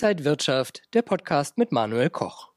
Inside 0.00 0.24
Wirtschaft, 0.24 0.82
der 0.94 1.02
Podcast 1.02 1.58
mit 1.58 1.72
Manuel 1.72 2.08
Koch. 2.08 2.50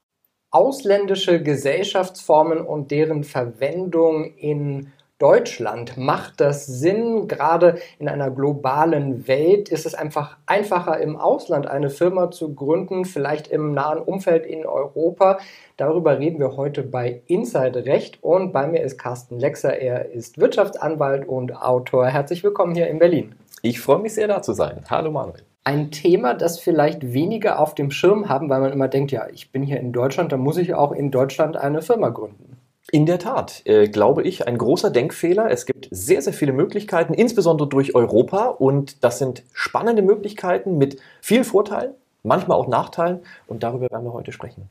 Ausländische 0.52 1.42
Gesellschaftsformen 1.42 2.62
und 2.62 2.92
deren 2.92 3.24
Verwendung 3.24 4.36
in 4.38 4.92
Deutschland? 5.18 5.98
Macht 5.98 6.40
das 6.40 6.68
Sinn? 6.68 7.28
Gerade 7.28 7.80
in 7.98 8.08
einer 8.08 8.30
globalen 8.30 9.28
Welt 9.28 9.70
ist 9.70 9.88
es 9.88 9.96
einfach 9.96 10.38
einfacher, 10.46 11.00
im 11.00 11.18
Ausland 11.18 11.66
eine 11.66 11.90
Firma 11.90 12.30
zu 12.30 12.54
gründen, 12.54 13.06
vielleicht 13.06 13.48
im 13.48 13.74
nahen 13.74 13.98
Umfeld 13.98 14.46
in 14.46 14.64
Europa. 14.64 15.40
Darüber 15.78 16.20
reden 16.20 16.40
wir 16.40 16.58
heute 16.58 16.84
bei 16.84 17.24
Inside 17.26 17.86
Recht 17.86 18.20
und 18.22 18.54
bei 18.54 18.68
mir 18.68 18.84
ist 18.84 19.00
Carsten 19.00 19.40
Lexer. 19.40 19.80
Er 19.80 20.12
ist 20.12 20.38
Wirtschaftsanwalt 20.38 21.28
und 21.28 21.60
Autor. 21.60 22.06
Herzlich 22.06 22.44
willkommen 22.44 22.76
hier 22.76 22.88
in 22.88 23.00
Berlin. 23.00 23.34
Ich 23.64 23.82
freue 23.82 23.98
mich 23.98 24.14
sehr, 24.14 24.28
da 24.28 24.44
zu 24.44 24.54
sein. 24.54 24.84
Hallo 24.92 25.10
Manuel. 25.10 25.51
Ein 25.64 25.92
Thema, 25.92 26.34
das 26.34 26.60
vielleicht 26.60 27.14
weniger 27.14 27.60
auf 27.60 27.76
dem 27.76 27.92
Schirm 27.92 28.30
haben, 28.30 28.50
weil 28.50 28.62
man 28.62 28.74
immer 28.74 28.88
denkt, 28.88 29.12
ja, 29.12 29.28
ich 29.32 29.52
bin 29.52 29.62
hier 29.62 29.80
in 29.80 29.94
Deutschland, 29.94 30.32
dann 30.32 30.40
muss 30.40 30.58
ich 30.58 30.74
auch 30.74 30.92
in 30.92 31.12
Deutschland 31.12 31.56
eine 31.56 31.84
Firma 31.84 32.10
gründen. 32.10 32.58
In 32.92 33.06
der 33.06 33.20
Tat, 33.20 33.62
äh, 33.66 33.88
glaube 33.88 34.24
ich, 34.24 34.48
ein 34.48 34.58
großer 34.58 34.90
Denkfehler. 34.90 35.52
Es 35.52 35.68
gibt 35.68 35.88
sehr, 35.92 36.22
sehr 36.22 36.34
viele 36.34 36.52
Möglichkeiten, 36.52 37.14
insbesondere 37.14 37.70
durch 37.70 37.94
Europa. 37.94 38.48
Und 38.48 39.04
das 39.04 39.20
sind 39.20 39.44
spannende 39.54 40.02
Möglichkeiten 40.02 40.78
mit 40.78 41.00
vielen 41.22 41.44
Vorteilen, 41.44 41.94
manchmal 42.24 42.58
auch 42.58 42.68
Nachteilen. 42.68 43.20
Und 43.46 43.62
darüber 43.62 43.90
werden 43.92 44.04
wir 44.04 44.14
heute 44.14 44.32
sprechen. 44.32 44.68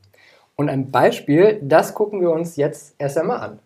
Und 0.57 0.69
ein 0.69 0.91
Beispiel, 0.91 1.59
das 1.63 1.93
gucken 1.93 2.19
wir 2.19 2.31
uns 2.31 2.57
jetzt 2.57 2.95
erst 2.99 3.17
einmal 3.17 3.39
an. 3.39 3.59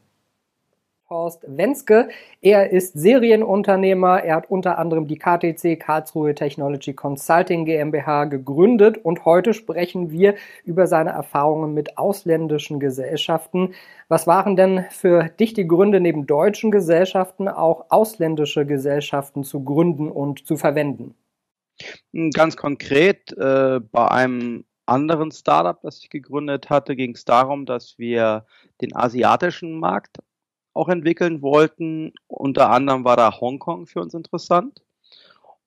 Horst 1.07 1.43
Wenske. 1.45 2.09
Er 2.41 2.71
ist 2.71 2.97
Serienunternehmer. 2.97 4.23
Er 4.23 4.37
hat 4.37 4.49
unter 4.49 4.79
anderem 4.79 5.05
die 5.07 5.19
KTC 5.19 5.79
Karlsruhe 5.79 6.33
Technology 6.33 6.93
Consulting 6.93 7.65
GmbH 7.65 8.25
gegründet 8.25 8.97
und 8.97 9.23
heute 9.23 9.53
sprechen 9.53 10.09
wir 10.09 10.33
über 10.63 10.87
seine 10.87 11.11
Erfahrungen 11.11 11.75
mit 11.75 11.99
ausländischen 11.99 12.79
Gesellschaften. 12.79 13.75
Was 14.07 14.25
waren 14.25 14.55
denn 14.55 14.85
für 14.89 15.25
dich 15.25 15.53
die 15.53 15.67
Gründe, 15.67 15.99
neben 15.99 16.25
deutschen 16.25 16.71
Gesellschaften 16.71 17.47
auch 17.47 17.85
ausländische 17.89 18.65
Gesellschaften 18.65 19.43
zu 19.43 19.63
gründen 19.63 20.09
und 20.09 20.47
zu 20.47 20.57
verwenden? 20.57 21.13
Ganz 22.33 22.57
konkret 22.57 23.31
äh, 23.37 23.79
bei 23.79 24.07
einem 24.07 24.65
anderen 24.87 25.31
Startup, 25.31 25.79
das 25.81 25.99
ich 25.99 26.09
gegründet 26.09 26.69
hatte, 26.69 26.95
ging 26.95 27.13
es 27.13 27.25
darum, 27.25 27.65
dass 27.65 27.97
wir 27.97 28.45
den 28.81 28.95
asiatischen 28.95 29.79
Markt 29.79 30.17
auch 30.75 30.89
entwickeln 30.89 31.41
wollten. 31.41 32.13
Unter 32.27 32.69
anderem 32.69 33.03
war 33.03 33.17
da 33.17 33.39
Hongkong 33.39 33.87
für 33.87 34.01
uns 34.01 34.13
interessant. 34.13 34.81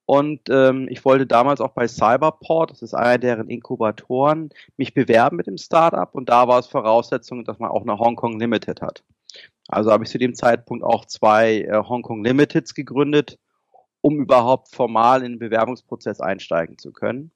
Und 0.07 0.49
ähm, 0.49 0.87
ich 0.89 1.05
wollte 1.05 1.27
damals 1.27 1.61
auch 1.61 1.73
bei 1.73 1.87
Cyberport, 1.87 2.71
das 2.71 2.81
ist 2.81 2.95
einer 2.95 3.19
deren 3.19 3.49
Inkubatoren, 3.49 4.49
mich 4.79 4.95
bewerben 4.95 5.37
mit 5.37 5.47
dem 5.47 5.59
Startup. 5.59 6.15
Und 6.15 6.31
da 6.31 6.49
war 6.49 6.59
es 6.59 6.67
Voraussetzung, 6.67 7.45
dass 7.45 7.59
man 7.59 7.71
auch 7.71 7.83
eine 7.83 7.99
Hongkong 7.99 8.39
Limited 8.39 8.81
hat. 8.81 9.03
Also 9.69 9.93
habe 9.93 10.05
ich 10.05 10.11
zu 10.11 10.19
dem 10.19 10.35
Zeitpunkt 10.35 10.83
auch 10.83 11.05
zwei 11.05 11.61
äh, 11.61 11.83
Hongkong 11.87 12.25
Limiteds 12.25 12.75
gegründet, 12.75 13.39
um 14.01 14.19
überhaupt 14.21 14.75
formal 14.75 15.23
in 15.23 15.33
den 15.33 15.39
Bewerbungsprozess 15.39 16.21
einsteigen 16.21 16.79
zu 16.79 16.93
können. 16.93 17.31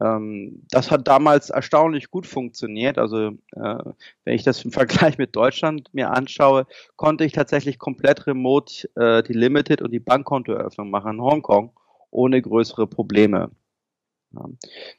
Ähm, 0.00 0.62
das 0.70 0.90
hat 0.90 1.06
damals 1.06 1.50
erstaunlich 1.50 2.10
gut 2.10 2.26
funktioniert. 2.26 2.98
Also 2.98 3.28
äh, 3.52 3.78
wenn 4.24 4.34
ich 4.34 4.42
das 4.42 4.64
im 4.64 4.72
Vergleich 4.72 5.18
mit 5.18 5.36
Deutschland 5.36 5.92
mir 5.92 6.10
anschaue, 6.10 6.66
konnte 6.96 7.24
ich 7.24 7.32
tatsächlich 7.32 7.78
komplett 7.78 8.26
remote 8.26 8.88
äh, 8.96 9.22
die 9.22 9.34
Limited 9.34 9.82
und 9.82 9.92
die 9.92 10.00
Bankkontoeröffnung 10.00 10.90
machen 10.90 11.14
in 11.14 11.22
Hongkong 11.22 11.72
ohne 12.10 12.40
größere 12.42 12.86
Probleme. 12.86 13.50
Ja. 14.32 14.48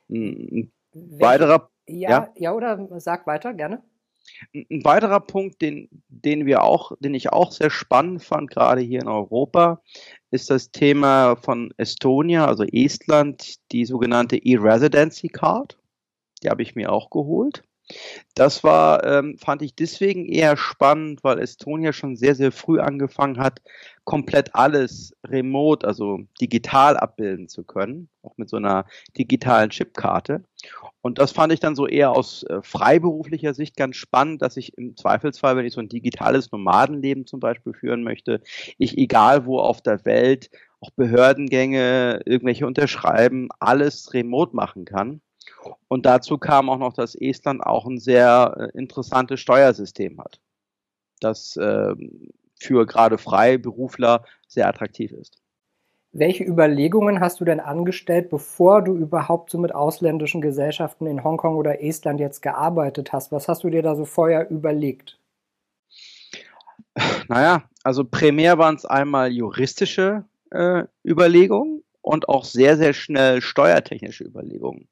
Ein 0.10 0.72
weiterer 0.94 1.70
ja, 1.88 2.10
ja, 2.10 2.30
ja, 2.36 2.54
oder 2.54 2.88
sag 3.00 3.28
weiter, 3.28 3.54
gerne. 3.54 3.82
Ein 4.54 4.84
weiterer 4.84 5.20
Punkt, 5.20 5.62
den, 5.62 5.90
den 6.08 6.46
wir 6.46 6.64
auch, 6.64 6.92
den 7.00 7.14
ich 7.14 7.32
auch 7.32 7.52
sehr 7.52 7.70
spannend 7.70 8.24
fand, 8.24 8.50
gerade 8.50 8.82
hier 8.82 9.02
in 9.02 9.08
Europa, 9.08 9.82
ist 10.32 10.50
das 10.50 10.72
Thema 10.72 11.36
von 11.36 11.74
Estonia, 11.78 12.46
also 12.46 12.64
Estland, 12.64 13.56
die 13.72 13.86
sogenannte 13.86 14.38
E-Residency 14.38 15.28
Card. 15.28 15.78
Die 16.44 16.50
habe 16.50 16.64
ich 16.64 16.76
mir 16.76 16.92
auch 16.92 17.10
geholt. 17.10 17.64
Das 18.36 18.64
war, 18.64 19.06
ähm, 19.06 19.38
fand 19.38 19.62
ich 19.62 19.76
deswegen 19.76 20.26
eher 20.26 20.58
spannend, 20.58 21.24
weil 21.24 21.40
Estonia 21.40 21.94
schon 21.94 22.16
sehr, 22.16 22.36
sehr 22.36 22.52
früh 22.52 22.80
angefangen 22.80 23.38
hat, 23.38 23.62
komplett 24.04 24.56
alles 24.56 25.14
remote, 25.26 25.86
also 25.86 26.20
digital 26.40 26.98
abbilden 26.98 27.48
zu 27.48 27.64
können, 27.64 28.10
auch 28.24 28.38
mit 28.38 28.50
so 28.50 28.58
einer 28.58 28.86
digitalen 29.18 29.70
Chipkarte. 29.70 30.44
Und 31.02 31.20
das 31.20 31.32
fand 31.32 31.54
ich 31.54 31.60
dann 31.60 31.76
so 31.76 31.88
eher 31.88 32.12
aus 32.12 32.44
äh, 32.44 32.62
freiberuflicher 32.62 33.54
Sicht 33.54 33.76
ganz 33.76 33.96
spannend, 33.96 34.42
dass 34.42 34.58
ich 34.58 34.78
im 34.78 34.96
Zweifelsfall, 34.96 35.56
wenn 35.58 35.66
ich 35.66 35.74
so 35.74 35.82
ein 35.82 35.90
digitales 35.90 36.52
Nomadenleben 36.52 37.26
zum 37.28 37.40
Beispiel 37.40 37.74
führen 37.74 38.04
möchte, 38.04 38.42
ich 38.78 38.98
egal 38.98 39.46
wo 39.46 39.60
auf 39.60 39.82
der 39.82 40.06
Welt 40.06 40.50
auch 40.80 40.92
Behördengänge, 40.92 42.22
irgendwelche 42.26 42.66
Unterschreiben, 42.66 43.50
alles 43.60 44.14
remote 44.14 44.56
machen 44.56 44.86
kann. 44.86 45.22
Und 45.88 46.06
dazu 46.06 46.38
kam 46.38 46.70
auch 46.70 46.78
noch, 46.78 46.94
dass 46.94 47.16
Estland 47.16 47.62
auch 47.62 47.86
ein 47.86 48.00
sehr 48.00 48.56
äh, 48.58 48.78
interessantes 48.78 49.40
Steuersystem 49.40 50.20
hat, 50.20 50.40
das 51.20 51.56
äh, 51.58 51.94
für 52.60 52.86
gerade 52.86 53.18
Freiberufler 53.18 54.24
sehr 54.48 54.68
attraktiv 54.68 55.12
ist. 55.12 55.42
Welche 56.14 56.44
Überlegungen 56.44 57.22
hast 57.22 57.40
du 57.40 57.46
denn 57.46 57.62
angestellt, 57.62 58.30
bevor 58.30 58.82
du 58.82 58.96
überhaupt 58.96 59.50
so 59.50 59.58
mit 59.58 59.74
ausländischen 59.74 60.42
Gesellschaften 60.42 61.08
in 61.08 61.24
Hongkong 61.24 61.56
oder 61.56 61.82
Estland 61.82 62.20
jetzt 62.20 62.42
gearbeitet 62.42 63.14
hast? 63.14 63.32
Was 63.32 63.48
hast 63.48 63.64
du 63.64 63.70
dir 63.70 63.82
da 63.82 63.96
so 63.96 64.06
vorher 64.06 64.50
überlegt? 64.50 65.18
Naja, 67.30 67.64
also 67.84 68.04
primär 68.04 68.58
waren 68.58 68.76
es 68.76 68.84
einmal 68.84 69.32
juristische 69.32 70.26
äh, 70.50 70.84
Überlegungen 71.06 71.82
und 72.02 72.28
auch 72.28 72.44
sehr, 72.44 72.76
sehr 72.76 72.92
schnell 72.92 73.42
steuertechnische 73.42 74.26
Überlegungen. 74.26 74.90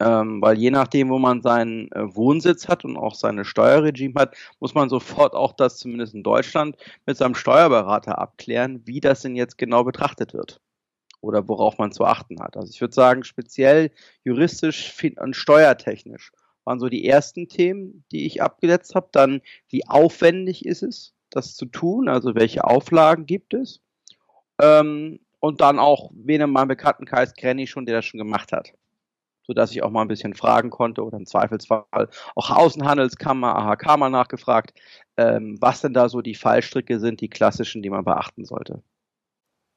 Ähm, 0.00 0.40
weil 0.40 0.56
je 0.56 0.70
nachdem, 0.70 1.10
wo 1.10 1.18
man 1.18 1.42
seinen 1.42 1.92
äh, 1.92 2.16
Wohnsitz 2.16 2.68
hat 2.68 2.86
und 2.86 2.96
auch 2.96 3.14
seine 3.14 3.44
Steuerregime 3.44 4.18
hat, 4.18 4.34
muss 4.58 4.74
man 4.74 4.88
sofort 4.88 5.34
auch 5.34 5.52
das 5.52 5.76
zumindest 5.76 6.14
in 6.14 6.22
Deutschland 6.22 6.76
mit 7.04 7.18
seinem 7.18 7.34
Steuerberater 7.34 8.18
abklären, 8.18 8.80
wie 8.86 9.00
das 9.00 9.20
denn 9.20 9.36
jetzt 9.36 9.58
genau 9.58 9.84
betrachtet 9.84 10.32
wird 10.32 10.60
oder 11.20 11.46
worauf 11.48 11.76
man 11.76 11.92
zu 11.92 12.06
achten 12.06 12.40
hat. 12.40 12.56
Also 12.56 12.70
ich 12.70 12.80
würde 12.80 12.94
sagen, 12.94 13.24
speziell 13.24 13.90
juristisch 14.24 14.94
und 15.18 15.36
steuertechnisch 15.36 16.32
waren 16.64 16.80
so 16.80 16.88
die 16.88 17.06
ersten 17.06 17.48
Themen, 17.48 18.04
die 18.10 18.24
ich 18.24 18.42
abgesetzt 18.42 18.94
habe. 18.94 19.08
Dann, 19.12 19.42
wie 19.68 19.86
aufwendig 19.86 20.64
ist 20.64 20.82
es, 20.82 21.12
das 21.28 21.56
zu 21.56 21.66
tun? 21.66 22.08
Also 22.08 22.34
welche 22.34 22.64
Auflagen 22.64 23.26
gibt 23.26 23.52
es? 23.52 23.82
Ähm, 24.62 25.20
und 25.40 25.60
dann 25.60 25.78
auch, 25.78 26.10
wen 26.14 26.40
in 26.40 26.50
meinem 26.50 26.68
Bekanntenkreis 26.68 27.34
kenne 27.34 27.62
ich 27.62 27.70
schon, 27.70 27.84
der 27.84 27.96
das 27.96 28.06
schon 28.06 28.18
gemacht 28.18 28.52
hat 28.52 28.72
sodass 29.50 29.72
ich 29.72 29.82
auch 29.82 29.90
mal 29.90 30.02
ein 30.02 30.08
bisschen 30.08 30.34
fragen 30.34 30.70
konnte 30.70 31.04
oder 31.04 31.16
im 31.16 31.26
Zweifelsfall 31.26 31.84
auch 32.36 32.50
Außenhandelskammer, 32.50 33.56
AHK 33.56 33.96
mal 33.98 34.08
nachgefragt, 34.08 34.72
ähm, 35.16 35.56
was 35.60 35.80
denn 35.80 35.92
da 35.92 36.08
so 36.08 36.20
die 36.20 36.36
Fallstricke 36.36 37.00
sind, 37.00 37.20
die 37.20 37.28
klassischen, 37.28 37.82
die 37.82 37.90
man 37.90 38.04
beachten 38.04 38.44
sollte. 38.44 38.80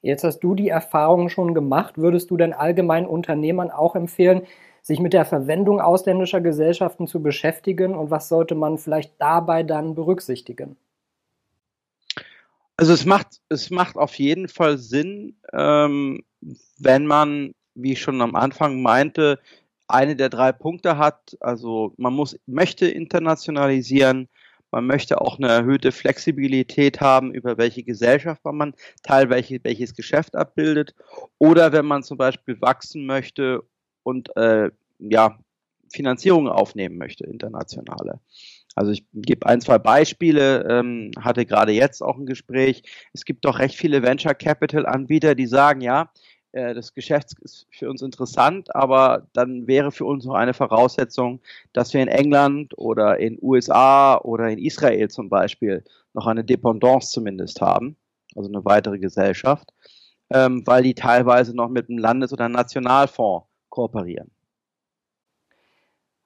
Jetzt 0.03 0.23
hast 0.23 0.41
du 0.41 0.53
die 0.53 0.69
Erfahrungen 0.69 1.31
schon 1.31 1.55
gemacht. 1.55 1.97
Würdest 1.97 2.29
du 2.29 2.37
denn 2.37 2.53
allgemein 2.53 3.07
Unternehmern 3.07 3.71
auch 3.71 3.95
empfehlen, 3.95 4.43
sich 4.83 4.99
mit 4.99 5.11
der 5.11 5.25
Verwendung 5.25 5.81
ausländischer 5.81 6.39
Gesellschaften 6.39 7.07
zu 7.07 7.23
beschäftigen 7.23 7.95
und 7.95 8.11
was 8.11 8.29
sollte 8.29 8.53
man 8.53 8.77
vielleicht 8.77 9.13
dabei 9.17 9.63
dann 9.63 9.95
berücksichtigen? 9.95 10.77
Also 12.77 12.93
es 12.93 13.05
macht, 13.05 13.41
es 13.49 13.71
macht 13.71 13.97
auf 13.97 14.13
jeden 14.19 14.49
Fall 14.49 14.77
Sinn, 14.77 15.35
ähm, 15.51 16.23
wenn 16.77 17.07
man, 17.07 17.55
wie 17.73 17.93
ich 17.93 18.01
schon 18.01 18.21
am 18.21 18.35
Anfang 18.35 18.83
meinte, 18.83 19.39
eine 19.87 20.15
der 20.15 20.29
drei 20.29 20.51
Punkte 20.51 20.97
hat. 20.97 21.37
Also 21.39 21.93
man 21.97 22.13
muss, 22.13 22.39
möchte 22.45 22.87
internationalisieren, 22.87 24.29
man 24.71 24.87
möchte 24.87 25.21
auch 25.21 25.37
eine 25.37 25.49
erhöhte 25.49 25.91
Flexibilität 25.91 26.99
haben, 26.99 27.31
über 27.31 27.59
welche 27.59 27.83
Gesellschaft 27.83 28.41
man 28.45 28.73
teilweise 29.03 29.59
welches 29.61 29.93
Geschäft 29.93 30.35
abbildet. 30.35 30.95
Oder 31.37 31.71
wenn 31.73 31.85
man 31.85 32.01
zum 32.01 32.17
Beispiel 32.17 32.59
wachsen 32.59 33.05
möchte 33.05 33.63
und 34.01 34.35
äh, 34.35 34.71
ja, 34.97 35.37
Finanzierungen 35.91 36.51
aufnehmen 36.51 36.97
möchte, 36.97 37.25
internationale. 37.25 38.19
Also 38.75 38.91
ich 38.91 39.05
gebe 39.13 39.45
ein, 39.45 39.61
zwei 39.61 39.77
Beispiele, 39.77 40.67
ähm, 40.67 41.11
hatte 41.19 41.45
gerade 41.45 41.71
jetzt 41.71 42.01
auch 42.01 42.17
ein 42.17 42.25
Gespräch. 42.25 42.81
Es 43.13 43.25
gibt 43.25 43.45
doch 43.45 43.59
recht 43.59 43.75
viele 43.75 44.01
Venture 44.01 44.33
Capital 44.33 44.87
Anbieter, 44.87 45.35
die 45.35 45.45
sagen, 45.45 45.81
ja, 45.81 46.09
das 46.53 46.93
Geschäft 46.93 47.33
ist 47.41 47.65
für 47.71 47.89
uns 47.89 48.03
interessant, 48.03 48.75
aber 48.75 49.27
dann 49.33 49.65
wäre 49.65 49.91
für 49.91 50.05
uns 50.05 50.23
noch 50.25 50.35
eine 50.35 50.53
Voraussetzung, 50.53 51.41
dass 51.73 51.93
wir 51.95 52.01
in 52.01 52.07
England 52.07 52.77
oder 52.77 53.19
in 53.19 53.39
USA 53.41 54.17
oder 54.17 54.49
in 54.49 54.59
Israel 54.59 55.09
zum 55.09 55.29
Beispiel 55.29 55.83
noch 56.13 56.27
eine 56.27 56.43
Dependance 56.43 57.09
zumindest 57.09 57.59
haben, 57.59 57.97
also 58.35 58.49
eine 58.49 58.63
weitere 58.65 58.99
Gesellschaft, 58.99 59.73
ähm, 60.29 60.61
weil 60.65 60.83
die 60.83 60.93
teilweise 60.93 61.55
noch 61.55 61.69
mit 61.69 61.89
einem 61.89 61.97
Landes- 61.97 62.31
oder 62.31 62.47
Nationalfonds 62.49 63.47
kooperieren. 63.69 64.29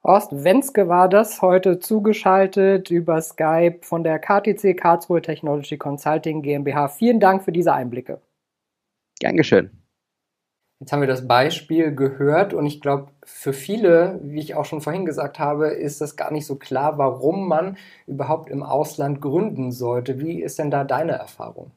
Horst 0.04 0.44
Wenske 0.44 0.88
war 0.88 1.08
das 1.08 1.42
heute 1.42 1.80
zugeschaltet 1.80 2.90
über 2.90 3.20
Skype 3.20 3.80
von 3.82 4.04
der 4.04 4.18
KTC 4.18 4.74
Karlsruhe 4.74 5.22
Technology 5.22 5.76
Consulting 5.76 6.42
GmbH. 6.42 6.88
Vielen 6.88 7.18
Dank 7.18 7.42
für 7.42 7.52
diese 7.52 7.72
Einblicke. 7.72 8.20
Gern 9.20 9.36
geschehen. 9.36 9.87
Jetzt 10.80 10.92
haben 10.92 11.00
wir 11.00 11.08
das 11.08 11.26
Beispiel 11.26 11.92
gehört 11.92 12.54
und 12.54 12.64
ich 12.64 12.80
glaube, 12.80 13.10
für 13.24 13.52
viele, 13.52 14.20
wie 14.22 14.38
ich 14.38 14.54
auch 14.54 14.64
schon 14.64 14.80
vorhin 14.80 15.04
gesagt 15.04 15.40
habe, 15.40 15.68
ist 15.68 16.00
das 16.00 16.16
gar 16.16 16.30
nicht 16.30 16.46
so 16.46 16.54
klar, 16.54 16.98
warum 16.98 17.48
man 17.48 17.76
überhaupt 18.06 18.48
im 18.48 18.62
Ausland 18.62 19.20
gründen 19.20 19.72
sollte. 19.72 20.20
Wie 20.20 20.40
ist 20.40 20.58
denn 20.60 20.70
da 20.70 20.84
deine 20.84 21.12
Erfahrung? 21.12 21.72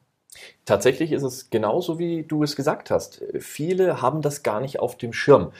Tatsächlich 0.64 1.10
ist 1.12 1.24
es 1.24 1.50
genauso, 1.50 1.98
wie 1.98 2.22
du 2.22 2.42
es 2.44 2.54
gesagt 2.54 2.90
hast. 2.90 3.22
Viele 3.38 4.00
haben 4.00 4.22
das 4.22 4.42
gar 4.44 4.60
nicht 4.60 4.78
auf 4.78 4.96
dem 4.96 5.12
Schirm. 5.12 5.52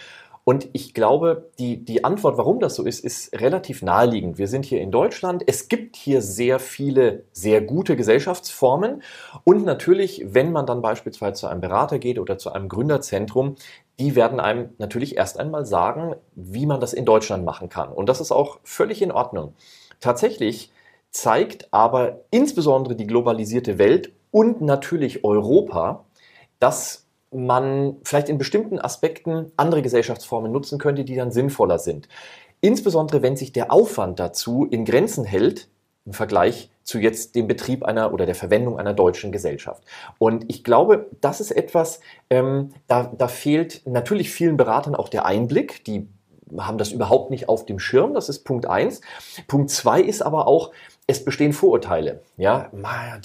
Und 0.44 0.68
ich 0.72 0.92
glaube, 0.92 1.50
die, 1.60 1.84
die 1.84 2.04
Antwort, 2.04 2.36
warum 2.36 2.58
das 2.58 2.74
so 2.74 2.84
ist, 2.84 3.04
ist 3.04 3.40
relativ 3.40 3.80
naheliegend. 3.80 4.38
Wir 4.38 4.48
sind 4.48 4.64
hier 4.64 4.80
in 4.80 4.90
Deutschland. 4.90 5.44
Es 5.46 5.68
gibt 5.68 5.94
hier 5.94 6.20
sehr 6.20 6.58
viele, 6.58 7.24
sehr 7.32 7.60
gute 7.60 7.94
Gesellschaftsformen. 7.94 9.02
Und 9.44 9.64
natürlich, 9.64 10.24
wenn 10.26 10.50
man 10.50 10.66
dann 10.66 10.82
beispielsweise 10.82 11.34
zu 11.34 11.46
einem 11.46 11.60
Berater 11.60 12.00
geht 12.00 12.18
oder 12.18 12.38
zu 12.38 12.52
einem 12.52 12.68
Gründerzentrum, 12.68 13.54
die 14.00 14.16
werden 14.16 14.40
einem 14.40 14.70
natürlich 14.78 15.16
erst 15.16 15.38
einmal 15.38 15.64
sagen, 15.64 16.16
wie 16.34 16.66
man 16.66 16.80
das 16.80 16.92
in 16.92 17.04
Deutschland 17.04 17.44
machen 17.44 17.68
kann. 17.68 17.92
Und 17.92 18.08
das 18.08 18.20
ist 18.20 18.32
auch 18.32 18.58
völlig 18.64 19.00
in 19.00 19.12
Ordnung. 19.12 19.54
Tatsächlich 20.00 20.72
zeigt 21.10 21.72
aber 21.72 22.24
insbesondere 22.32 22.96
die 22.96 23.06
globalisierte 23.06 23.78
Welt 23.78 24.10
und 24.32 24.60
natürlich 24.60 25.22
Europa, 25.22 26.04
dass 26.58 27.01
man 27.32 27.96
vielleicht 28.04 28.28
in 28.28 28.38
bestimmten 28.38 28.78
Aspekten 28.78 29.52
andere 29.56 29.82
Gesellschaftsformen 29.82 30.52
nutzen 30.52 30.78
könnte, 30.78 31.04
die 31.04 31.16
dann 31.16 31.32
sinnvoller 31.32 31.78
sind. 31.78 32.08
Insbesondere 32.60 33.22
wenn 33.22 33.36
sich 33.36 33.52
der 33.52 33.72
Aufwand 33.72 34.20
dazu 34.20 34.66
in 34.70 34.84
Grenzen 34.84 35.24
hält 35.24 35.68
im 36.04 36.12
Vergleich 36.12 36.70
zu 36.82 36.98
jetzt 36.98 37.36
dem 37.36 37.46
Betrieb 37.46 37.84
einer 37.84 38.12
oder 38.12 38.26
der 38.26 38.34
Verwendung 38.34 38.78
einer 38.78 38.92
deutschen 38.92 39.30
Gesellschaft. 39.30 39.84
Und 40.18 40.44
ich 40.48 40.64
glaube, 40.64 41.06
das 41.20 41.40
ist 41.40 41.52
etwas, 41.52 42.00
ähm, 42.28 42.70
da, 42.88 43.12
da 43.16 43.28
fehlt 43.28 43.82
natürlich 43.86 44.30
vielen 44.30 44.56
Beratern 44.56 44.94
auch 44.94 45.08
der 45.08 45.26
Einblick, 45.26 45.84
die 45.84 46.08
haben 46.58 46.78
das 46.78 46.92
überhaupt 46.92 47.30
nicht 47.30 47.48
auf 47.48 47.64
dem 47.64 47.78
Schirm, 47.78 48.14
das 48.14 48.28
ist 48.28 48.44
Punkt 48.44 48.66
eins. 48.66 49.00
Punkt 49.46 49.70
zwei 49.70 50.00
ist 50.00 50.22
aber 50.22 50.46
auch, 50.46 50.72
es 51.06 51.24
bestehen 51.24 51.52
Vorurteile. 51.52 52.22
Ja, 52.36 52.70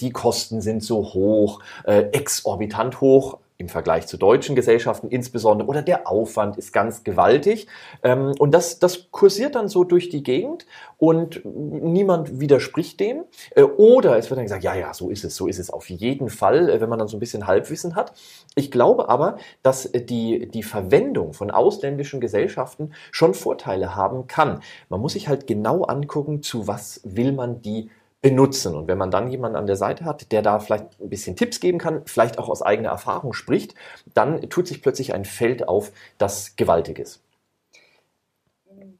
die 0.00 0.10
Kosten 0.10 0.60
sind 0.60 0.82
so 0.82 1.02
hoch, 1.14 1.60
äh, 1.84 2.04
exorbitant 2.12 3.00
hoch 3.00 3.38
im 3.60 3.68
Vergleich 3.68 4.06
zu 4.06 4.16
deutschen 4.16 4.54
Gesellschaften 4.54 5.08
insbesondere 5.08 5.68
oder 5.68 5.82
der 5.82 6.08
Aufwand 6.08 6.56
ist 6.56 6.72
ganz 6.72 7.02
gewaltig. 7.02 7.66
Ähm, 8.04 8.32
und 8.38 8.52
das, 8.52 8.78
das 8.78 9.10
kursiert 9.10 9.56
dann 9.56 9.66
so 9.68 9.82
durch 9.82 10.08
die 10.08 10.22
Gegend 10.22 10.64
und 10.96 11.44
niemand 11.44 12.38
widerspricht 12.38 13.00
dem. 13.00 13.24
Äh, 13.56 13.64
oder 13.64 14.16
es 14.16 14.30
wird 14.30 14.38
dann 14.38 14.44
gesagt, 14.44 14.62
ja, 14.62 14.76
ja, 14.76 14.94
so 14.94 15.10
ist 15.10 15.24
es, 15.24 15.34
so 15.34 15.48
ist 15.48 15.58
es 15.58 15.70
auf 15.70 15.90
jeden 15.90 16.28
Fall, 16.28 16.70
äh, 16.70 16.80
wenn 16.80 16.88
man 16.88 17.00
dann 17.00 17.08
so 17.08 17.16
ein 17.16 17.20
bisschen 17.20 17.48
Halbwissen 17.48 17.96
hat. 17.96 18.12
Ich 18.54 18.70
glaube 18.70 19.08
aber, 19.08 19.38
dass 19.64 19.90
die, 19.92 20.48
die 20.48 20.62
Verwendung 20.62 21.32
von 21.32 21.50
ausländischen 21.50 22.20
Gesellschaften 22.20 22.92
schon 23.10 23.34
Vorteile 23.34 23.96
haben 23.96 24.28
kann. 24.28 24.60
Man 24.88 25.00
muss 25.00 25.14
sich 25.14 25.26
halt 25.26 25.48
genau 25.48 25.82
angucken, 25.82 26.44
zu 26.44 26.68
was 26.68 27.00
will 27.02 27.32
man 27.32 27.60
die 27.60 27.90
benutzen. 28.20 28.74
Und 28.74 28.88
wenn 28.88 28.98
man 28.98 29.10
dann 29.10 29.30
jemanden 29.30 29.56
an 29.56 29.66
der 29.66 29.76
Seite 29.76 30.04
hat, 30.04 30.32
der 30.32 30.42
da 30.42 30.58
vielleicht 30.58 31.00
ein 31.00 31.08
bisschen 31.08 31.36
Tipps 31.36 31.60
geben 31.60 31.78
kann, 31.78 32.02
vielleicht 32.06 32.38
auch 32.38 32.48
aus 32.48 32.62
eigener 32.62 32.90
Erfahrung 32.90 33.32
spricht, 33.32 33.74
dann 34.14 34.40
tut 34.48 34.66
sich 34.66 34.82
plötzlich 34.82 35.14
ein 35.14 35.24
Feld 35.24 35.68
auf, 35.68 35.92
das 36.18 36.56
gewaltig 36.56 36.98
ist. 36.98 37.22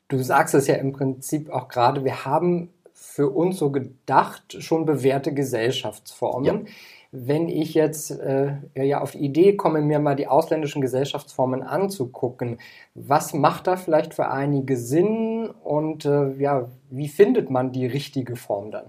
Du 0.09 0.23
sagst 0.23 0.55
es 0.55 0.67
ja 0.67 0.77
im 0.77 0.93
Prinzip 0.93 1.51
auch 1.51 1.69
gerade, 1.69 2.05
wir 2.05 2.25
haben 2.25 2.73
für 2.95 3.29
uns 3.29 3.59
so 3.59 3.71
gedacht 3.71 4.57
schon 4.61 4.87
bewährte 4.87 5.35
Gesellschaftsformen. 5.35 6.67
Ja 6.67 6.73
wenn 7.11 7.49
ich 7.49 7.75
jetzt 7.75 8.11
äh, 8.11 8.57
ja 8.75 9.01
auf 9.01 9.13
die 9.13 9.19
Idee 9.19 9.57
komme, 9.57 9.81
mir 9.81 9.99
mal 9.99 10.17
die 10.17 10.27
ausländischen 10.27 10.83
Gesellschaftsformen 10.83 11.63
anzugucken, 11.63 12.59
was 12.95 13.33
macht 13.33 13.67
da 13.67 13.77
vielleicht 13.77 14.15
für 14.15 14.29
einige 14.29 14.77
Sinn 14.77 15.51
und 15.65 16.05
äh, 16.05 16.35
ja, 16.39 16.69
wie 16.91 17.09
findet 17.09 17.51
man 17.51 17.73
die 17.73 17.87
richtige 17.87 18.37
Form 18.37 18.71
dann? 18.71 18.87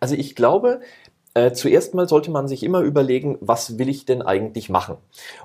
Also 0.00 0.14
ich 0.14 0.34
glaube, 0.34 0.80
äh, 1.34 1.52
zuerst 1.52 1.94
mal 1.94 2.08
sollte 2.08 2.30
man 2.30 2.48
sich 2.48 2.62
immer 2.62 2.80
überlegen, 2.80 3.36
was 3.40 3.78
will 3.78 3.88
ich 3.88 4.06
denn 4.06 4.22
eigentlich 4.22 4.70
machen? 4.70 4.96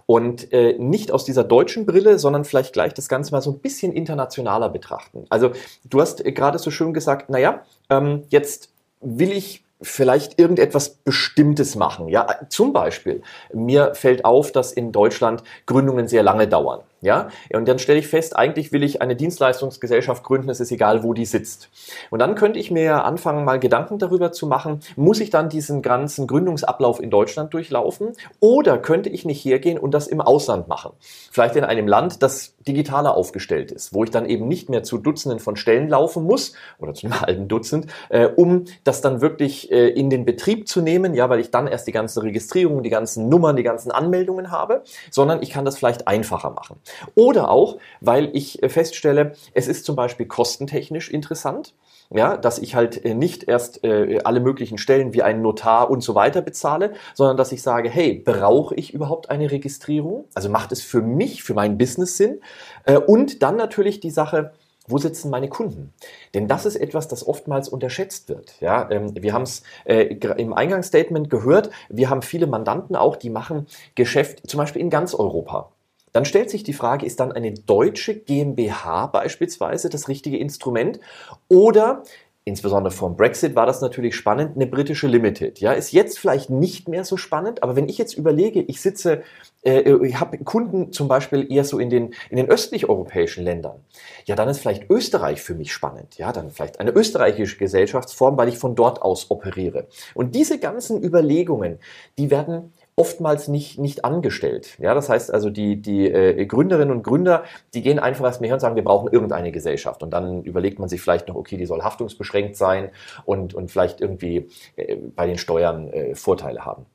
Und 0.06 0.52
äh, 0.54 0.78
nicht 0.80 1.12
aus 1.12 1.26
dieser 1.26 1.44
deutschen 1.44 1.86
Brille, 1.86 2.18
sondern 2.18 2.46
vielleicht 2.46 2.74
gleich 2.74 2.94
das 2.94 3.10
Ganze 3.10 3.34
mal 3.34 3.42
so 3.42 3.52
ein 3.52 3.60
bisschen 3.60 3.92
internationaler 3.92 4.70
betrachten. 4.70 5.26
Also 5.30 5.52
du 5.84 6.00
hast 6.02 6.24
gerade 6.24 6.60
so 6.60 6.72
schön 6.72 6.94
gesagt, 6.94 7.30
naja, 7.30 7.64
ähm, 7.90 8.24
jetzt 8.30 8.72
will 9.02 9.32
ich 9.32 9.65
vielleicht 9.82 10.40
irgendetwas 10.40 10.90
Bestimmtes 10.90 11.76
machen. 11.76 12.08
Ja, 12.08 12.28
zum 12.50 12.74
Beispiel, 12.74 13.22
mir 13.54 13.94
fällt 13.94 14.26
auf, 14.26 14.52
dass 14.52 14.72
in 14.72 14.92
Deutschland 14.92 15.44
Gründungen 15.66 16.08
sehr 16.08 16.24
lange 16.24 16.48
dauern. 16.48 16.82
Ja, 17.02 17.28
und 17.54 17.68
dann 17.68 17.78
stelle 17.78 18.00
ich 18.00 18.08
fest, 18.08 18.36
eigentlich 18.36 18.72
will 18.72 18.84
ich 18.84 19.02
eine 19.02 19.16
Dienstleistungsgesellschaft 19.16 20.24
gründen, 20.24 20.50
es 20.50 20.60
ist 20.60 20.72
egal, 20.72 21.04
wo 21.04 21.14
die 21.14 21.26
sitzt. 21.26 21.70
Und 22.10 22.20
dann 22.20 22.36
könnte 22.36 22.58
ich 22.58 22.72
mir 22.72 23.04
anfangen, 23.04 23.46
mal 23.46 23.60
Gedanken 23.60 24.00
darüber 24.00 24.32
zu 24.32 24.48
machen, 24.48 24.80
muss 24.96 25.20
ich 25.20 25.30
dann 25.30 25.50
diesen 25.50 25.82
ganzen 25.82 26.26
Gründungsablauf 26.26 27.00
in 27.00 27.12
Deutschland 27.12 27.54
durchlaufen 27.54 28.14
oder 28.40 28.78
könnte 28.78 29.10
ich 29.10 29.24
nicht 29.24 29.44
hergehen 29.46 29.78
und 29.78 29.92
das 29.92 30.08
im 30.08 30.20
Ausland 30.20 30.68
machen? 30.68 30.94
Vielleicht 31.32 31.56
in 31.58 31.64
einem 31.64 31.88
Land, 31.88 32.24
das 32.24 32.56
digitaler 32.68 33.16
aufgestellt 33.16 33.72
ist, 33.72 33.94
wo 33.94 34.04
ich 34.04 34.10
dann 34.10 34.26
eben 34.26 34.48
nicht 34.48 34.70
mehr 34.70 34.84
zu 34.84 34.98
Dutzenden 34.98 35.40
von 35.40 35.56
Stellen 35.56 35.90
laufen 35.90 36.24
muss 36.24 36.54
oder 36.80 36.94
zu 36.94 37.06
einem 37.06 37.22
halben 37.22 37.48
Dutzend, 37.48 37.88
äh, 38.10 38.26
um 38.26 38.66
das 38.84 39.02
dann 39.02 39.22
wirklich 39.22 39.72
äh, 39.72 39.90
in 39.90 40.10
den 40.10 40.26
Betrieb 40.26 40.68
zu 40.68 40.82
nehmen, 40.82 41.14
ja, 41.14 41.30
weil 41.30 41.40
ich 41.40 41.52
dann 41.52 41.68
erst 41.68 41.88
die 41.88 41.92
ganze 41.92 42.24
Registrierung, 42.24 42.82
die 42.82 42.90
ganzen 42.90 43.30
Nummern, 43.30 43.56
die 43.56 43.64
ganzen 43.64 43.92
Anmeldungen 43.92 44.50
habe, 44.50 44.84
sondern 45.12 45.44
ich 45.44 45.52
kann 45.52 45.66
das 45.66 45.78
vielleicht 45.78 46.08
einfacher 46.08 46.50
machen. 46.50 46.78
Oder 47.16 47.50
auch, 47.50 47.78
weil 48.02 48.30
ich 48.34 48.62
äh, 48.64 48.70
feststelle, 48.70 49.34
es 49.54 49.68
ist 49.68 49.86
zum 49.86 49.96
Beispiel 49.96 50.26
kostentechnisch 50.26 51.10
interessant. 51.10 51.74
Ja, 52.12 52.38
dass 52.38 52.60
ich 52.60 52.76
halt 52.76 53.04
äh, 53.04 53.16
nicht 53.16 53.46
erst 53.46 53.84
äh, 53.84 54.20
alle 54.24 54.40
möglichen 54.40 54.78
Stellen 54.78 55.16
wie 55.16 55.24
ein 55.24 55.42
Notar 55.42 55.90
und 55.90 56.02
so 56.02 56.14
weiter 56.14 56.44
bezahle, 56.44 56.94
sondern 57.16 57.36
dass 57.36 57.52
ich 57.52 57.64
sage, 57.64 57.90
hey, 57.90 58.22
brauche 58.24 58.76
ich 58.76 58.94
überhaupt 58.94 59.32
eine 59.32 59.50
Registrierung? 59.50 60.26
Also 60.36 60.50
macht 60.50 60.72
es 60.72 60.84
für 60.84 61.02
mich, 61.02 61.42
für 61.42 61.56
mein 61.56 61.80
Business 61.80 62.16
Sinn? 62.18 62.42
Äh, 62.84 63.00
und 63.00 63.42
dann 63.42 63.56
natürlich 63.56 64.02
die 64.02 64.12
Sache, 64.12 64.52
wo 64.88 64.98
sitzen 64.98 65.30
meine 65.32 65.50
Kunden? 65.50 65.94
Denn 66.34 66.48
das 66.48 66.66
ist 66.66 66.76
etwas, 66.76 67.08
das 67.08 67.26
oftmals 67.26 67.70
unterschätzt 67.70 68.30
wird. 68.30 68.54
Ja, 68.62 68.90
ähm, 68.92 69.14
wir 69.16 69.34
haben 69.34 69.44
es 69.44 69.64
äh, 69.86 70.04
im 70.38 70.54
Eingangsstatement 70.54 71.30
gehört. 71.30 71.72
Wir 71.90 72.10
haben 72.10 72.22
viele 72.22 72.48
Mandanten 72.48 72.96
auch, 72.96 73.16
die 73.16 73.30
machen 73.32 73.66
Geschäft 73.96 74.48
zum 74.48 74.60
Beispiel 74.60 74.82
in 74.82 74.90
ganz 74.90 75.16
Europa. 75.16 75.72
Dann 76.16 76.24
stellt 76.24 76.50
sich 76.50 76.64
die 76.64 76.72
Frage, 76.72 77.06
ist 77.06 77.20
dann 77.20 77.34
eine 77.34 77.52
deutsche 77.52 78.16
GmbH 78.16 79.08
beispielsweise 79.08 79.90
das 79.90 80.08
richtige 80.08 80.38
Instrument 80.38 81.02
oder 81.50 82.04
insbesondere 82.46 82.94
vom 82.94 83.18
Brexit 83.18 83.54
war 83.56 83.66
das 83.66 83.82
natürlich 83.82 84.16
spannend, 84.16 84.56
eine 84.56 84.66
britische 84.66 85.08
Limited. 85.08 85.60
Ja, 85.60 85.74
ist 85.74 85.92
jetzt 85.92 86.18
vielleicht 86.18 86.50
nicht 86.50 86.88
mehr 86.88 87.04
so 87.04 87.18
spannend, 87.18 87.64
aber 87.64 87.76
wenn 87.76 87.90
ich 87.90 87.98
jetzt 87.98 88.14
überlege, 88.14 88.62
ich 88.62 88.80
sitze, 88.80 89.24
äh, 89.64 89.92
ich 90.06 90.18
habe 90.18 90.38
Kunden 90.38 90.94
zum 90.94 91.10
Beispiel 91.10 91.52
eher 91.52 91.66
so 91.66 91.80
in 91.80 91.90
den, 91.90 92.14
in 92.30 92.38
den 92.38 92.48
östlich-europäischen 92.48 93.44
Ländern, 93.44 93.82
ja, 94.24 94.36
dann 94.36 94.48
ist 94.48 94.60
vielleicht 94.60 94.90
Österreich 94.90 95.42
für 95.42 95.56
mich 95.56 95.74
spannend. 95.74 96.18
Ja, 96.18 96.32
dann 96.32 96.50
vielleicht 96.50 96.80
eine 96.80 96.92
österreichische 96.92 97.58
Gesellschaftsform, 97.58 98.38
weil 98.38 98.48
ich 98.48 98.58
von 98.58 98.76
dort 98.76 99.02
aus 99.02 99.32
operiere. 99.32 99.88
Und 100.14 100.34
diese 100.34 100.60
ganzen 100.60 101.04
Überlegungen, 101.04 101.80
die 102.18 102.32
werden 102.32 102.72
oftmals 102.98 103.48
nicht, 103.50 103.78
nicht 103.78 104.06
angestellt. 104.06 104.78
Ja, 104.80 104.94
das 104.94 105.10
heißt 105.10 105.34
also, 105.34 105.50
die, 105.50 105.82
die 105.82 106.10
äh, 106.10 106.46
Gründerinnen 106.46 106.96
und 106.96 107.04
Gründer, 107.04 107.44
die 107.74 107.82
gehen 107.82 108.00
einfach 108.00 108.26
erst 108.26 108.40
mehr 108.40 108.50
her 108.50 108.56
und 108.56 108.62
sagen, 108.62 108.76
wir 108.76 108.84
brauchen 108.84 109.12
irgendeine 109.12 109.52
Gesellschaft. 109.52 110.02
Und 110.02 110.12
dann 110.12 110.44
überlegt 110.44 110.80
man 110.80 110.88
sich 110.88 111.02
vielleicht 111.02 111.28
noch, 111.28 111.36
okay, 111.36 111.58
die 111.58 111.66
soll 111.66 111.82
haftungsbeschränkt 111.82 112.56
sein 112.56 112.92
und, 113.26 113.54
und 113.54 113.70
vielleicht 113.70 114.00
irgendwie 114.00 114.50
äh, 114.78 114.96
bei 114.96 115.28
den 115.28 115.38
Steuern 115.38 115.90
äh, 115.90 116.16
Vorteile 116.16 116.64
haben. 116.64 116.86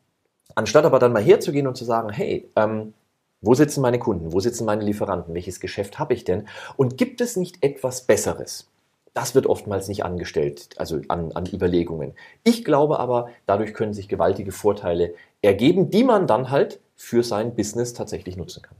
Anstatt 0.55 0.85
aber 0.85 0.99
dann 0.99 1.13
mal 1.13 1.23
herzugehen 1.23 1.67
und 1.67 1.77
zu 1.77 1.85
sagen, 1.85 2.11
hey, 2.11 2.49
ähm, 2.57 2.95
wo 3.43 3.55
sitzen 3.55 3.83
meine 3.83 3.99
Kunden? 3.99 4.33
Wo 4.33 4.41
sitzen 4.41 4.65
meine 4.65 4.85
Lieferanten? 4.85 5.35
Welches 5.35 5.61
Geschäft 5.61 5.99
habe 5.99 6.15
ich 6.15 6.25
denn? 6.25 6.49
Und 6.77 6.97
gibt 6.97 7.21
es 7.21 7.37
nicht 7.37 7.63
etwas 7.63 8.03
Besseres? 8.07 8.70
Das 9.15 9.35
wird 9.35 9.47
oftmals 9.47 9.89
nicht 9.89 10.05
angestellt, 10.05 10.71
also 10.77 11.01
an, 11.09 11.33
an 11.33 11.47
Überlegungen. 11.47 12.15
Ich 12.45 12.65
glaube 12.65 13.01
aber, 13.01 13.29
dadurch 13.47 13.75
können 13.75 13.93
sich 13.93 14.09
gewaltige 14.09 14.53
Vorteile 14.53 15.15
ergeben, 15.43 15.91
die 15.91 16.05
man 16.05 16.27
dann 16.27 16.51
halt 16.51 16.81
für 16.95 17.25
sein 17.25 17.55
Business 17.55 17.93
tatsächlich 17.93 18.37
nutzen 18.37 18.63
kann. 18.63 18.77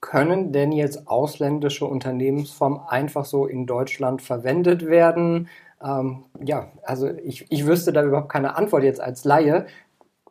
Können 0.00 0.52
denn 0.52 0.72
jetzt 0.72 1.06
ausländische 1.06 1.86
Unternehmensformen 1.86 2.80
einfach 2.88 3.24
so 3.24 3.46
in 3.46 3.66
Deutschland 3.66 4.20
verwendet 4.20 4.86
werden? 4.86 5.48
Ähm, 5.82 6.24
ja, 6.44 6.72
also 6.82 7.08
ich, 7.08 7.46
ich 7.50 7.66
wüsste 7.66 7.92
da 7.92 8.02
überhaupt 8.02 8.30
keine 8.30 8.56
Antwort 8.56 8.82
jetzt 8.82 9.00
als 9.00 9.24
Laie. 9.24 9.66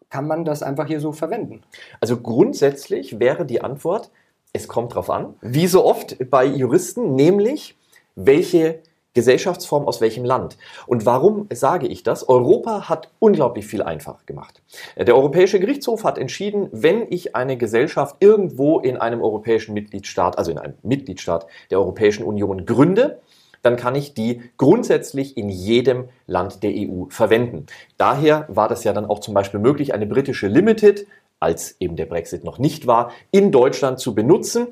Kann 0.09 0.27
man 0.27 0.43
das 0.43 0.61
einfach 0.61 0.87
hier 0.87 0.99
so 0.99 1.13
verwenden? 1.13 1.63
Also 2.01 2.17
grundsätzlich 2.17 3.19
wäre 3.19 3.45
die 3.45 3.61
Antwort, 3.61 4.11
es 4.51 4.67
kommt 4.67 4.93
drauf 4.93 5.09
an, 5.09 5.35
wie 5.39 5.67
so 5.67 5.85
oft 5.85 6.17
bei 6.29 6.45
Juristen, 6.45 7.15
nämlich 7.15 7.77
welche 8.15 8.81
Gesellschaftsform 9.13 9.85
aus 9.85 10.01
welchem 10.01 10.25
Land. 10.25 10.57
Und 10.87 11.05
warum 11.05 11.47
sage 11.51 11.87
ich 11.87 12.03
das? 12.03 12.27
Europa 12.27 12.87
hat 12.89 13.09
unglaublich 13.19 13.65
viel 13.65 13.81
einfach 13.81 14.25
gemacht. 14.25 14.61
Der 14.97 15.15
Europäische 15.15 15.59
Gerichtshof 15.59 16.03
hat 16.03 16.17
entschieden, 16.17 16.69
wenn 16.71 17.05
ich 17.09 17.35
eine 17.35 17.57
Gesellschaft 17.57 18.15
irgendwo 18.19 18.79
in 18.79 18.97
einem 18.97 19.21
europäischen 19.21 19.73
Mitgliedstaat, 19.73 20.37
also 20.37 20.51
in 20.51 20.57
einem 20.57 20.75
Mitgliedstaat 20.83 21.47
der 21.69 21.79
Europäischen 21.79 22.23
Union 22.23 22.65
gründe, 22.65 23.19
dann 23.61 23.75
kann 23.75 23.95
ich 23.95 24.13
die 24.13 24.41
grundsätzlich 24.57 25.37
in 25.37 25.49
jedem 25.49 26.09
Land 26.25 26.63
der 26.63 26.71
EU 26.71 27.05
verwenden. 27.09 27.65
Daher 27.97 28.45
war 28.49 28.67
das 28.67 28.83
ja 28.83 28.93
dann 28.93 29.05
auch 29.05 29.19
zum 29.19 29.33
Beispiel 29.33 29.59
möglich, 29.59 29.93
eine 29.93 30.07
britische 30.07 30.47
Limited, 30.47 31.05
als 31.39 31.75
eben 31.79 31.95
der 31.95 32.05
Brexit 32.05 32.43
noch 32.43 32.59
nicht 32.59 32.87
war, 32.87 33.11
in 33.31 33.51
Deutschland 33.51 33.99
zu 33.99 34.15
benutzen. 34.15 34.67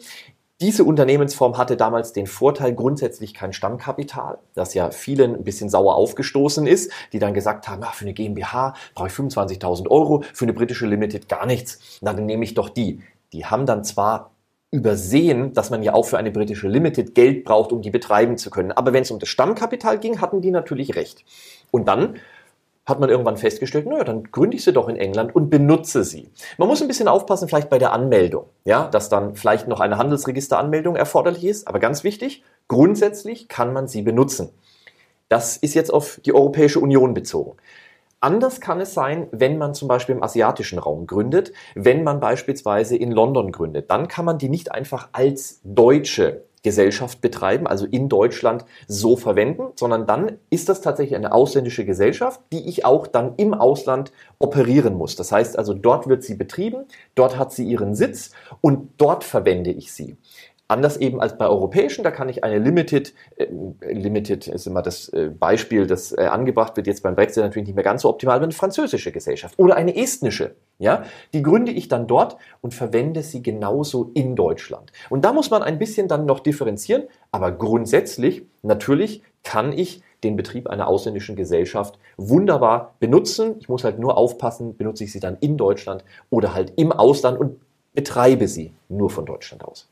Diese 0.61 0.83
Unternehmensform 0.83 1.57
hatte 1.57 1.77
damals 1.77 2.11
den 2.11 2.27
Vorteil 2.27 2.75
grundsätzlich 2.75 3.33
kein 3.33 3.53
Stammkapital, 3.53 4.39
das 4.55 4.73
ja 4.73 4.91
vielen 4.91 5.35
ein 5.35 5.43
bisschen 5.45 5.69
sauer 5.69 5.95
aufgestoßen 5.95 6.67
ist, 6.67 6.91
die 7.13 7.19
dann 7.19 7.33
gesagt 7.33 7.69
haben, 7.69 7.81
ach, 7.85 7.93
für 7.93 8.03
eine 8.03 8.13
GmbH 8.13 8.73
brauche 8.93 9.07
ich 9.07 9.13
25.000 9.13 9.87
Euro, 9.87 10.23
für 10.33 10.43
eine 10.43 10.51
britische 10.51 10.85
Limited 10.85 11.29
gar 11.29 11.45
nichts. 11.45 11.99
Na, 12.01 12.11
dann 12.11 12.25
nehme 12.25 12.43
ich 12.43 12.55
doch 12.55 12.67
die. 12.67 13.01
Die 13.31 13.45
haben 13.45 13.65
dann 13.65 13.85
zwar 13.85 14.31
übersehen, 14.71 15.53
dass 15.53 15.69
man 15.69 15.81
ja 15.81 15.93
auch 15.93 16.05
für 16.05 16.17
eine 16.17 16.29
britische 16.29 16.67
Limited 16.67 17.15
Geld 17.15 17.45
braucht, 17.45 17.71
um 17.71 17.81
die 17.81 17.89
betreiben 17.89 18.37
zu 18.37 18.49
können. 18.49 18.73
Aber 18.73 18.91
wenn 18.91 19.03
es 19.03 19.11
um 19.11 19.19
das 19.19 19.29
Stammkapital 19.29 19.97
ging, 19.97 20.19
hatten 20.19 20.41
die 20.41 20.51
natürlich 20.51 20.95
recht. 20.97 21.23
Und 21.71 21.87
dann 21.87 22.15
hat 22.89 22.99
man 22.99 23.09
irgendwann 23.09 23.37
festgestellt, 23.37 23.85
naja, 23.85 24.03
dann 24.03 24.23
gründe 24.23 24.57
ich 24.57 24.63
sie 24.63 24.73
doch 24.73 24.89
in 24.89 24.95
England 24.95 25.35
und 25.35 25.49
benutze 25.49 26.03
sie. 26.03 26.29
Man 26.57 26.67
muss 26.67 26.81
ein 26.81 26.87
bisschen 26.87 27.07
aufpassen, 27.07 27.47
vielleicht 27.47 27.69
bei 27.69 27.77
der 27.77 27.93
Anmeldung, 27.93 28.45
ja, 28.65 28.87
dass 28.87 29.09
dann 29.09 29.35
vielleicht 29.35 29.67
noch 29.67 29.79
eine 29.79 29.97
Handelsregisteranmeldung 29.97 30.95
erforderlich 30.95 31.45
ist, 31.45 31.67
aber 31.67 31.79
ganz 31.79 32.03
wichtig, 32.03 32.43
grundsätzlich 32.67 33.47
kann 33.47 33.71
man 33.73 33.87
sie 33.87 34.01
benutzen. 34.01 34.49
Das 35.29 35.57
ist 35.57 35.75
jetzt 35.75 35.93
auf 35.93 36.19
die 36.25 36.33
Europäische 36.33 36.79
Union 36.79 37.13
bezogen. 37.13 37.55
Anders 38.21 38.59
kann 38.59 38.81
es 38.81 38.93
sein, 38.93 39.27
wenn 39.31 39.57
man 39.57 39.73
zum 39.73 39.87
Beispiel 39.87 40.15
im 40.15 40.23
asiatischen 40.23 40.77
Raum 40.77 41.07
gründet, 41.07 41.53
wenn 41.75 42.03
man 42.03 42.19
beispielsweise 42.19 42.97
in 42.97 43.11
London 43.11 43.53
gründet. 43.53 43.89
Dann 43.89 44.09
kann 44.09 44.25
man 44.25 44.37
die 44.37 44.49
nicht 44.49 44.73
einfach 44.73 45.09
als 45.13 45.61
deutsche 45.63 46.43
Gesellschaft 46.63 47.21
betreiben, 47.21 47.67
also 47.67 47.85
in 47.85 48.09
Deutschland 48.09 48.65
so 48.87 49.15
verwenden, 49.15 49.67
sondern 49.75 50.05
dann 50.05 50.37
ist 50.49 50.69
das 50.69 50.81
tatsächlich 50.81 51.15
eine 51.15 51.31
ausländische 51.31 51.85
Gesellschaft, 51.85 52.41
die 52.51 52.67
ich 52.67 52.85
auch 52.85 53.07
dann 53.07 53.35
im 53.37 53.53
Ausland 53.53 54.11
operieren 54.39 54.95
muss. 54.95 55.15
Das 55.15 55.31
heißt 55.31 55.57
also, 55.57 55.73
dort 55.73 56.07
wird 56.07 56.23
sie 56.23 56.35
betrieben, 56.35 56.85
dort 57.15 57.37
hat 57.37 57.53
sie 57.53 57.65
ihren 57.65 57.95
Sitz 57.95 58.31
und 58.61 58.89
dort 58.97 59.23
verwende 59.23 59.71
ich 59.71 59.93
sie. 59.93 60.17
Anders 60.69 60.97
eben 60.97 61.19
als 61.19 61.35
bei 61.35 61.47
europäischen, 61.47 62.03
da 62.03 62.11
kann 62.11 62.29
ich 62.29 62.43
eine 62.43 62.59
Limited, 62.59 63.15
äh, 63.37 63.47
Limited 63.81 64.47
ist 64.47 64.67
immer 64.67 64.83
das 64.83 65.09
äh, 65.09 65.31
Beispiel, 65.31 65.87
das 65.87 66.11
äh, 66.11 66.21
angebracht 66.21 66.77
wird, 66.77 66.85
jetzt 66.85 67.01
beim 67.01 67.15
Brexit 67.15 67.43
natürlich 67.43 67.67
nicht 67.67 67.75
mehr 67.75 67.83
ganz 67.83 68.03
so 68.03 68.09
optimal, 68.09 68.35
aber 68.35 68.43
eine 68.43 68.53
französische 68.53 69.11
Gesellschaft 69.11 69.57
oder 69.57 69.75
eine 69.75 69.95
estnische, 69.95 70.53
ja, 70.77 71.05
die 71.33 71.41
gründe 71.41 71.71
ich 71.71 71.87
dann 71.87 72.05
dort 72.05 72.37
und 72.61 72.75
verwende 72.75 73.23
sie 73.23 73.41
genauso 73.41 74.11
in 74.13 74.35
Deutschland. 74.35 74.91
Und 75.09 75.25
da 75.25 75.33
muss 75.33 75.49
man 75.49 75.63
ein 75.63 75.79
bisschen 75.79 76.07
dann 76.07 76.27
noch 76.27 76.39
differenzieren, 76.39 77.05
aber 77.31 77.51
grundsätzlich, 77.51 78.43
natürlich 78.61 79.23
kann 79.43 79.73
ich 79.73 80.03
den 80.23 80.35
Betrieb 80.35 80.69
einer 80.69 80.87
ausländischen 80.87 81.35
Gesellschaft 81.35 81.97
wunderbar 82.15 82.93
benutzen. 82.99 83.55
Ich 83.59 83.69
muss 83.69 83.83
halt 83.83 83.97
nur 83.97 84.17
aufpassen, 84.17 84.77
benutze 84.77 85.03
ich 85.03 85.11
sie 85.11 85.19
dann 85.19 85.37
in 85.39 85.57
Deutschland 85.57 86.03
oder 86.29 86.53
halt 86.53 86.73
im 86.75 86.91
Ausland 86.91 87.39
und 87.39 87.59
betreibe 87.95 88.47
sie 88.47 88.73
nur 88.87 89.09
von 89.09 89.25
Deutschland 89.25 89.65
aus. 89.65 89.89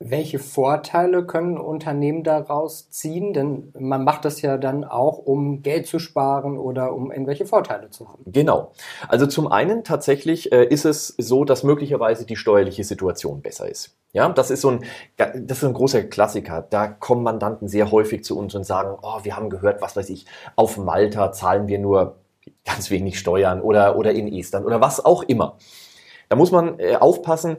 Welche 0.00 0.38
Vorteile 0.38 1.26
können 1.26 1.58
Unternehmen 1.58 2.22
daraus 2.22 2.88
ziehen? 2.88 3.32
Denn 3.32 3.72
man 3.76 4.04
macht 4.04 4.24
das 4.24 4.42
ja 4.42 4.56
dann 4.56 4.84
auch, 4.84 5.18
um 5.18 5.62
Geld 5.62 5.88
zu 5.88 5.98
sparen 5.98 6.56
oder 6.56 6.94
um 6.94 7.10
irgendwelche 7.10 7.46
Vorteile 7.46 7.90
zu 7.90 8.08
haben. 8.08 8.22
Genau. 8.26 8.72
Also 9.08 9.26
zum 9.26 9.48
einen 9.48 9.82
tatsächlich 9.82 10.52
äh, 10.52 10.64
ist 10.64 10.84
es 10.84 11.14
so, 11.18 11.44
dass 11.44 11.64
möglicherweise 11.64 12.26
die 12.26 12.36
steuerliche 12.36 12.84
Situation 12.84 13.42
besser 13.42 13.68
ist. 13.68 13.96
Ja, 14.12 14.28
das 14.28 14.52
ist 14.52 14.60
so 14.60 14.70
ein, 14.70 14.84
das 15.16 15.58
ist 15.58 15.64
ein 15.64 15.74
großer 15.74 16.04
Klassiker. 16.04 16.64
Da 16.70 16.86
kommen 16.86 17.24
Mandanten 17.24 17.66
sehr 17.66 17.90
häufig 17.90 18.22
zu 18.22 18.38
uns 18.38 18.54
und 18.54 18.64
sagen, 18.64 18.96
oh, 19.02 19.18
wir 19.24 19.36
haben 19.36 19.50
gehört, 19.50 19.82
was 19.82 19.96
weiß 19.96 20.10
ich, 20.10 20.26
auf 20.54 20.78
Malta 20.78 21.32
zahlen 21.32 21.66
wir 21.66 21.80
nur 21.80 22.18
ganz 22.64 22.90
wenig 22.90 23.18
Steuern 23.18 23.60
oder, 23.60 23.96
oder 23.96 24.12
in 24.12 24.32
Estland 24.32 24.64
oder 24.64 24.80
was 24.80 25.04
auch 25.04 25.24
immer. 25.24 25.58
Da 26.28 26.36
muss 26.36 26.52
man 26.52 26.78
äh, 26.78 26.96
aufpassen, 26.96 27.56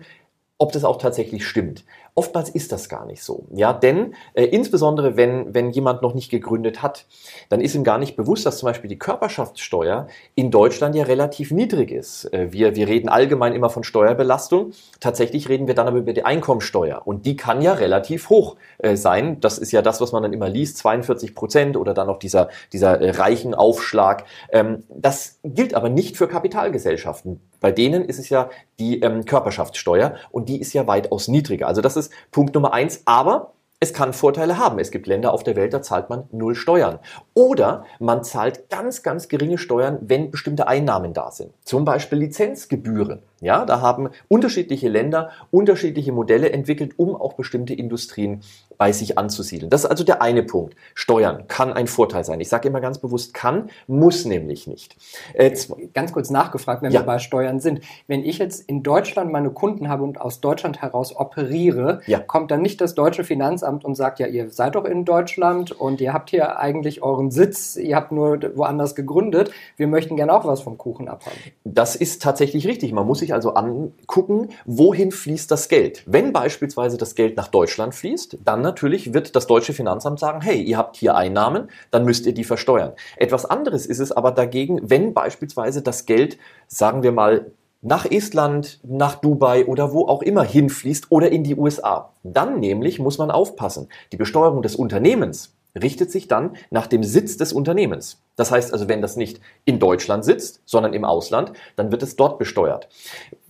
ob 0.58 0.74
das 0.74 0.84
auch 0.84 0.98
tatsächlich 0.98 1.48
stimmt. 1.48 1.86
Oftmals 2.16 2.50
ist 2.50 2.72
das 2.72 2.90
gar 2.90 3.06
nicht 3.06 3.24
so. 3.24 3.46
Ja, 3.54 3.74
denn 3.74 4.14
äh, 4.34 4.46
insbesondere 4.46 5.16
wenn, 5.16 5.54
wenn 5.54 5.72
jemand 5.72 6.02
noch 6.02 6.14
nicht 6.14 6.30
gegründet 6.30 6.82
hat, 6.82 7.06
dann 7.50 7.62
ist 7.62 7.76
ihm 7.76 7.84
gar 7.84 7.98
nicht 7.98 8.16
bewusst, 8.16 8.46
dass 8.46 8.58
zum 8.60 8.68
Beispiel 8.68 8.90
die 8.90 8.98
Körperschaftssteuer 8.98 10.08
in 10.36 10.52
Deutschland 10.52 10.96
ja 10.96 11.04
relativ 11.04 11.52
niedrig 11.52 11.92
ist. 11.92 12.26
Äh, 12.34 12.52
wir, 12.52 12.76
wir 12.76 12.88
reden 12.88 13.10
allgemein 13.10 13.54
immer 13.54 13.70
von 13.70 13.84
Steuerbelastung. 13.84 14.72
Tatsächlich 15.00 15.50
reden 15.50 15.68
wir 15.68 15.76
dann 15.76 15.88
aber 15.88 15.98
über 15.98 16.14
die 16.14 16.24
Einkommensteuer. 16.24 17.02
Und 17.06 17.26
die 17.26 17.36
kann 17.36 17.62
ja 17.62 17.74
relativ 17.74 18.30
hoch 18.30 18.56
äh, 18.80 18.96
sein. 18.96 19.40
Das 19.40 19.58
ist 19.58 19.72
ja 19.72 19.82
das, 19.82 20.02
was 20.02 20.12
man 20.12 20.24
dann 20.24 20.34
immer 20.34 20.50
liest, 20.50 20.78
42 20.78 21.36
Prozent 21.36 21.78
oder 21.78 21.94
dann 21.94 22.10
auch 22.10 22.20
dieser, 22.20 22.50
dieser 22.74 23.00
äh, 23.02 23.12
reichen 23.12 23.54
Aufschlag. 23.54 24.26
Ähm, 24.52 24.84
das 24.90 25.40
gilt 25.44 25.74
aber 25.74 25.90
nicht 25.90 26.18
für 26.18 26.28
Kapitalgesellschaften. 26.28 27.40
Bei 27.60 27.72
denen 27.72 28.06
ist 28.06 28.20
es 28.20 28.30
ja 28.30 28.50
die 28.80 29.02
ähm, 29.02 29.26
Körperschaftssteuer 29.26 30.16
und 30.32 30.48
die 30.48 30.62
ist 30.62 30.74
ja 30.74 30.88
weitaus 30.88 31.28
niedriger. 31.28 31.68
Also 31.68 31.82
das 31.82 31.98
ist 31.98 31.99
Punkt 32.32 32.56
Nummer 32.56 32.74
eins. 32.74 33.02
Aber 33.06 33.54
es 33.82 33.94
kann 33.94 34.12
Vorteile 34.12 34.58
haben. 34.58 34.78
Es 34.80 34.92
gibt 34.92 35.08
Länder 35.08 35.34
auf 35.34 35.44
der 35.44 35.56
Welt, 35.56 35.74
da 35.74 35.82
zahlt 35.82 36.10
man 36.10 36.26
null 36.32 36.56
Steuern. 36.56 37.00
Oder 37.34 37.86
man 38.00 38.24
zahlt 38.26 38.70
ganz, 38.70 39.04
ganz 39.04 39.30
geringe 39.30 39.58
Steuern, 39.58 40.00
wenn 40.02 40.32
bestimmte 40.32 40.68
Einnahmen 40.68 41.14
da 41.14 41.32
sind. 41.32 41.54
Zum 41.64 41.86
Beispiel 41.86 42.20
Lizenzgebühren. 42.20 43.22
Ja, 43.42 43.64
da 43.64 43.80
haben 43.80 44.10
unterschiedliche 44.28 44.90
Länder 44.90 45.30
unterschiedliche 45.50 46.12
Modelle 46.12 46.52
entwickelt, 46.52 46.96
um 46.98 47.16
auch 47.16 47.34
bestimmte 47.34 47.74
Industrien 47.74 48.42
bei 48.78 48.92
sich 48.92 49.18
anzusiedeln. 49.18 49.70
Das 49.70 49.86
ist 49.86 49.90
also 49.90 50.04
der 50.04 50.22
eine 50.22 50.44
Punkt. 50.44 50.76
Steuern 50.94 51.48
kann 51.48 51.72
ein 51.72 51.88
Vorteil 51.88 52.26
sein. 52.26 52.42
Ich 52.42 52.50
sage 52.50 52.68
immer 52.68 52.82
ganz 52.82 52.98
bewusst 52.98 53.34
kann, 53.34 53.70
muss 53.88 54.26
nämlich 54.26 54.68
nicht. 54.68 54.98
Äh, 55.34 55.56
ganz 55.94 56.12
kurz 56.12 56.30
nachgefragt, 56.30 56.82
wenn 56.82 56.92
ja. 56.92 57.02
wir 57.02 57.06
bei 57.06 57.20
Steuern 57.20 57.62
sind. 57.62 57.82
Wenn 58.08 58.26
ich 58.26 58.40
jetzt 58.40 58.68
in 58.68 58.84
Deutschland 58.84 59.32
meine 59.32 59.52
Kunden 59.52 59.88
habe 59.88 60.04
und 60.04 60.20
aus 60.20 60.42
Deutschland 60.42 60.82
heraus 60.82 61.16
operiere, 61.16 62.02
ja. 62.08 62.20
kommt 62.20 62.52
dann 62.52 62.62
nicht 62.62 62.82
das 62.82 62.94
deutsche 62.94 63.24
Finanzamt 63.24 63.69
und 63.70 63.96
sagt, 63.96 64.20
ja, 64.20 64.28
ihr 64.28 64.50
seid 64.50 64.76
doch 64.76 64.86
in 64.86 65.06
Deutschland 65.06 65.72
und 65.72 66.02
ihr 66.02 66.14
habt 66.14 66.30
hier 66.30 66.60
eigentlich 66.60 67.02
euren 67.02 67.32
Sitz, 67.32 67.76
ihr 67.76 67.96
habt 67.96 68.12
nur 68.12 68.40
woanders 68.56 68.96
gegründet. 68.96 69.52
Wir 69.78 69.88
möchten 69.88 70.16
gerne 70.16 70.34
auch 70.34 70.46
was 70.46 70.62
vom 70.62 70.78
Kuchen 70.78 71.08
abhaben. 71.08 71.38
Das 71.64 71.96
ist 71.96 72.22
tatsächlich 72.22 72.68
richtig. 72.68 72.92
Man 72.92 73.06
muss 73.06 73.20
sich 73.20 73.34
also 73.34 73.54
angucken, 73.54 74.50
wohin 74.66 75.12
fließt 75.12 75.50
das 75.52 75.70
Geld. 75.70 76.04
Wenn 76.06 76.34
beispielsweise 76.34 76.98
das 76.98 77.16
Geld 77.16 77.38
nach 77.38 77.48
Deutschland 77.48 77.96
fließt, 77.96 78.40
dann 78.44 78.62
natürlich 78.62 79.14
wird 79.14 79.36
das 79.36 79.48
deutsche 79.48 79.74
Finanzamt 79.74 80.20
sagen, 80.20 80.42
hey, 80.42 80.62
ihr 80.62 80.78
habt 80.78 80.98
hier 80.98 81.16
Einnahmen, 81.16 81.70
dann 81.92 82.06
müsst 82.06 82.26
ihr 82.26 82.34
die 82.34 82.44
versteuern. 82.44 82.94
Etwas 83.18 83.46
anderes 83.46 83.86
ist 83.86 84.00
es 84.00 84.12
aber 84.12 84.32
dagegen, 84.32 84.80
wenn 84.84 85.14
beispielsweise 85.14 85.82
das 85.82 86.06
Geld, 86.06 86.38
sagen 86.68 87.04
wir 87.04 87.12
mal, 87.12 87.52
nach 87.82 88.06
Estland, 88.06 88.80
nach 88.84 89.16
Dubai 89.16 89.66
oder 89.66 89.94
wo 89.94 90.08
auch 90.08 90.22
immer 90.22 90.44
hinfließt 90.44 91.08
oder 91.10 91.32
in 91.32 91.44
die 91.44 91.56
USA. 91.56 92.14
Dann 92.24 92.60
nämlich 92.60 93.00
muss 93.00 93.18
man 93.18 93.32
aufpassen. 93.32 93.88
Die 94.12 94.18
Besteuerung 94.18 94.62
des 94.62 94.76
Unternehmens 94.76 95.56
richtet 95.80 96.12
sich 96.12 96.28
dann 96.28 96.56
nach 96.72 96.88
dem 96.88 97.04
Sitz 97.04 97.38
des 97.38 97.54
Unternehmens. 97.54 98.22
Das 98.36 98.52
heißt 98.52 98.74
also, 98.74 98.88
wenn 98.88 99.02
das 99.02 99.16
nicht 99.16 99.40
in 99.66 99.80
Deutschland 99.80 100.26
sitzt, 100.26 100.62
sondern 100.66 100.94
im 100.94 101.06
Ausland, 101.06 101.54
dann 101.76 101.92
wird 101.92 102.04
es 102.04 102.16
dort 102.16 102.40
besteuert. 102.40 102.90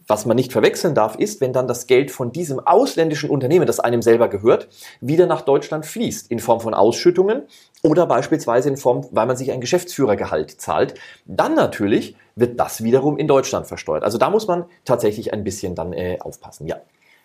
Was 0.10 0.26
man 0.26 0.36
nicht 0.36 0.52
verwechseln 0.52 0.96
darf, 0.96 1.16
ist, 1.18 1.40
wenn 1.40 1.54
dann 1.54 1.68
das 1.68 1.86
Geld 1.86 2.10
von 2.10 2.32
diesem 2.32 2.60
ausländischen 2.60 3.30
Unternehmen, 3.30 3.68
das 3.68 3.80
einem 3.80 4.02
selber 4.02 4.28
gehört, 4.28 4.68
wieder 5.02 5.28
nach 5.28 5.42
Deutschland 5.42 5.86
fließt, 5.86 6.32
in 6.32 6.40
Form 6.40 6.62
von 6.62 6.74
Ausschüttungen 6.74 7.44
oder 7.84 8.08
beispielsweise 8.08 8.70
in 8.70 8.78
Form, 8.78 9.08
weil 9.12 9.28
man 9.28 9.38
sich 9.38 9.52
ein 9.52 9.62
Geschäftsführergehalt 9.62 10.60
zahlt, 10.60 10.96
dann 11.26 11.54
natürlich 11.54 12.16
wird 12.40 12.60
das 12.60 12.84
wiederum 12.84 13.18
in 13.18 13.28
Deutschland 13.28 13.68
versteuert. 13.68 14.04
Also 14.04 14.18
da 14.18 14.30
muss 14.30 14.48
man 14.48 14.66
tatsächlich 14.86 15.34
ein 15.34 15.44
bisschen 15.44 15.76
dann 15.76 15.94
äh, 15.94 16.18
aufpassen, 16.20 16.68
ja. 16.68 16.78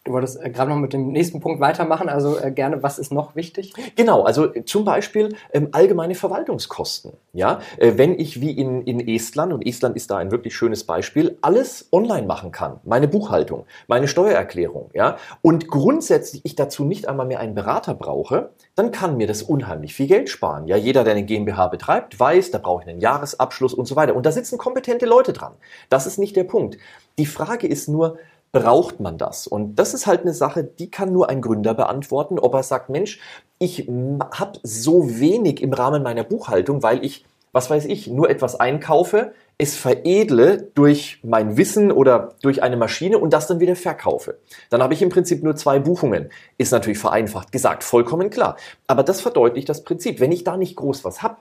Du 0.04 0.12
wolltest 0.12 0.38
äh, 0.40 0.50
gerade 0.50 0.70
noch 0.70 0.76
mit 0.76 0.92
dem 0.92 1.12
nächsten 1.12 1.40
Punkt 1.40 1.60
weitermachen, 1.60 2.10
also 2.10 2.38
äh, 2.38 2.50
gerne, 2.50 2.82
was 2.82 2.98
ist 2.98 3.10
noch 3.10 3.34
wichtig? 3.34 3.72
Genau, 3.96 4.22
also 4.22 4.54
äh, 4.54 4.64
zum 4.66 4.84
Beispiel 4.84 5.34
ähm, 5.50 5.68
allgemeine 5.72 6.14
Verwaltungskosten. 6.14 7.12
Ja, 7.32 7.60
äh, 7.78 7.92
wenn 7.96 8.18
ich 8.18 8.42
wie 8.42 8.50
in, 8.50 8.82
in 8.82 9.08
Estland, 9.08 9.54
und 9.54 9.66
Estland 9.66 9.96
ist 9.96 10.10
da 10.10 10.18
ein 10.18 10.30
wirklich 10.30 10.54
schönes 10.54 10.84
Beispiel, 10.84 11.38
alles 11.40 11.88
online 11.90 12.26
machen 12.26 12.52
kann, 12.52 12.80
meine 12.84 13.08
Buchhaltung, 13.08 13.64
meine 13.86 14.06
Steuererklärung, 14.06 14.90
ja, 14.92 15.16
und 15.40 15.68
grundsätzlich 15.68 16.44
ich 16.44 16.54
dazu 16.54 16.84
nicht 16.84 17.08
einmal 17.08 17.26
mehr 17.26 17.40
einen 17.40 17.54
Berater 17.54 17.94
brauche, 17.94 18.50
dann 18.74 18.92
kann 18.92 19.16
mir 19.16 19.26
das 19.26 19.42
unheimlich 19.42 19.94
viel 19.94 20.06
Geld 20.06 20.28
sparen. 20.28 20.66
Ja, 20.66 20.76
jeder, 20.76 21.04
der 21.04 21.14
eine 21.14 21.24
GmbH 21.24 21.68
betreibt, 21.68 22.20
weiß, 22.20 22.50
da 22.50 22.58
brauche 22.58 22.82
ich 22.82 22.88
einen 22.88 23.00
Jahresabschluss 23.00 23.72
und 23.72 23.86
so 23.86 23.96
weiter. 23.96 24.14
Und 24.14 24.26
da 24.26 24.32
sitzen 24.32 24.58
kompetente 24.58 25.06
Leute 25.06 25.32
dran. 25.32 25.52
Das 25.88 26.06
ist 26.06 26.18
nicht 26.18 26.36
der 26.36 26.44
Punkt. 26.44 26.76
Die 27.16 27.26
Frage 27.26 27.68
ist 27.68 27.88
nur, 27.88 28.18
braucht 28.54 29.00
man 29.00 29.18
das? 29.18 29.48
Und 29.48 29.74
das 29.74 29.94
ist 29.94 30.06
halt 30.06 30.22
eine 30.22 30.32
Sache, 30.32 30.62
die 30.62 30.88
kann 30.88 31.12
nur 31.12 31.28
ein 31.28 31.42
Gründer 31.42 31.74
beantworten, 31.74 32.38
ob 32.38 32.54
er 32.54 32.62
sagt, 32.62 32.88
Mensch, 32.88 33.18
ich 33.58 33.88
habe 33.88 34.60
so 34.62 35.18
wenig 35.18 35.60
im 35.60 35.72
Rahmen 35.72 36.04
meiner 36.04 36.22
Buchhaltung, 36.22 36.82
weil 36.82 37.04
ich, 37.04 37.26
was 37.50 37.68
weiß 37.68 37.84
ich, 37.86 38.06
nur 38.06 38.30
etwas 38.30 38.58
einkaufe, 38.58 39.32
es 39.58 39.74
veredle 39.76 40.70
durch 40.74 41.18
mein 41.24 41.56
Wissen 41.56 41.90
oder 41.90 42.36
durch 42.42 42.62
eine 42.62 42.76
Maschine 42.76 43.18
und 43.18 43.32
das 43.32 43.48
dann 43.48 43.58
wieder 43.58 43.74
verkaufe. 43.74 44.38
Dann 44.70 44.82
habe 44.82 44.94
ich 44.94 45.02
im 45.02 45.08
Prinzip 45.08 45.42
nur 45.42 45.56
zwei 45.56 45.80
Buchungen. 45.80 46.30
Ist 46.56 46.70
natürlich 46.70 46.98
vereinfacht 46.98 47.50
gesagt, 47.50 47.82
vollkommen 47.82 48.30
klar. 48.30 48.56
Aber 48.86 49.02
das 49.02 49.20
verdeutlicht 49.20 49.68
das 49.68 49.82
Prinzip. 49.82 50.20
Wenn 50.20 50.32
ich 50.32 50.44
da 50.44 50.56
nicht 50.56 50.76
groß 50.76 51.04
was 51.04 51.24
habe 51.24 51.38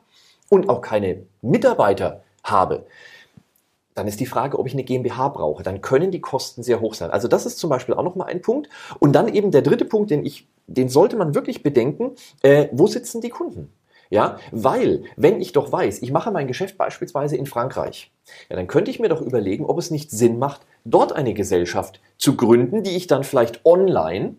und 0.50 0.68
auch 0.68 0.82
keine 0.82 1.28
Mitarbeiter 1.42 2.24
habe, 2.44 2.88
dann 3.96 4.08
ist 4.08 4.20
die 4.20 4.26
Frage, 4.26 4.60
ob 4.60 4.68
ich 4.68 4.74
eine 4.74 4.84
GmbH 4.84 5.30
brauche. 5.30 5.64
Dann 5.64 5.82
können 5.82 6.12
die 6.12 6.22
Kosten 6.22 6.64
sehr 6.64 6.82
hoch 6.82 6.94
sein. 6.94 7.12
Also 7.12 7.28
das 7.28 7.46
ist 7.46 7.60
zum 7.60 7.70
Beispiel 7.70 7.96
auch 7.96 8.04
nochmal 8.04 8.28
ein 8.28 8.42
Punkt. 8.42 8.70
Und 9.00 9.14
dann 9.14 9.28
eben 9.28 9.52
der 9.52 9.62
dritte 9.62 9.86
Punkt, 9.86 10.12
den 10.12 10.26
ich, 10.26 10.48
den 10.68 10.90
sollte 10.90 11.16
man 11.16 11.36
wirklich 11.36 11.64
bedenken. 11.64 12.12
Äh, 12.42 12.68
wo 12.72 12.88
sitzen 12.88 13.22
die 13.22 13.30
Kunden? 13.30 13.72
Ja, 14.10 14.38
weil, 14.52 15.06
wenn 15.16 15.42
ich 15.42 15.54
doch 15.54 15.72
weiß, 15.72 16.04
ich 16.04 16.12
mache 16.12 16.30
mein 16.30 16.48
Geschäft 16.48 16.78
beispielsweise 16.78 17.36
in 17.36 17.48
Frankreich, 17.48 18.12
ja, 18.48 18.56
dann 18.56 18.68
könnte 18.68 18.92
ich 18.92 19.00
mir 19.00 19.10
doch 19.10 19.22
überlegen, 19.22 19.66
ob 19.66 19.80
es 19.80 19.90
nicht 19.90 20.12
Sinn 20.12 20.38
macht, 20.38 20.62
dort 20.86 21.14
eine 21.14 21.34
Gesellschaft 21.34 22.00
zu 22.20 22.36
gründen, 22.36 22.84
die 22.84 22.96
ich 22.96 23.08
dann 23.08 23.24
vielleicht 23.24 23.66
online 23.66 24.36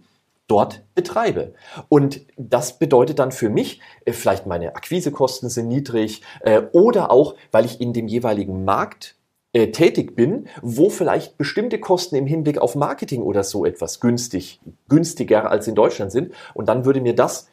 dort 0.47 0.83
betreibe. 0.95 1.55
Und 1.89 2.21
das 2.37 2.79
bedeutet 2.79 3.19
dann 3.19 3.33
für 3.33 3.49
mich, 3.49 3.81
äh, 4.05 4.13
vielleicht 4.13 4.47
meine 4.47 4.77
Akquisekosten 4.77 5.49
sind 5.49 5.69
niedrig 5.69 6.23
äh, 6.41 6.63
oder 6.73 7.11
auch, 7.11 7.35
weil 7.51 7.65
ich 7.65 7.81
in 7.81 7.93
dem 7.93 8.07
jeweiligen 8.07 8.65
Markt 8.65 9.17
äh, 9.55 9.71
tätig 9.71 10.17
bin, 10.17 10.49
wo 10.63 10.91
vielleicht 10.91 11.39
bestimmte 11.39 11.79
Kosten 11.79 12.17
im 12.17 12.27
Hinblick 12.27 12.59
auf 12.59 12.75
Marketing 12.75 13.23
oder 13.23 13.45
so 13.45 13.65
etwas 13.65 14.01
günstig, 14.01 14.61
günstiger 14.89 15.51
als 15.51 15.69
in 15.69 15.77
Deutschland 15.77 16.11
sind. 16.13 16.33
Und 16.55 16.69
dann 16.69 16.85
würde 16.85 17.01
mir 17.01 17.15
das 17.15 17.49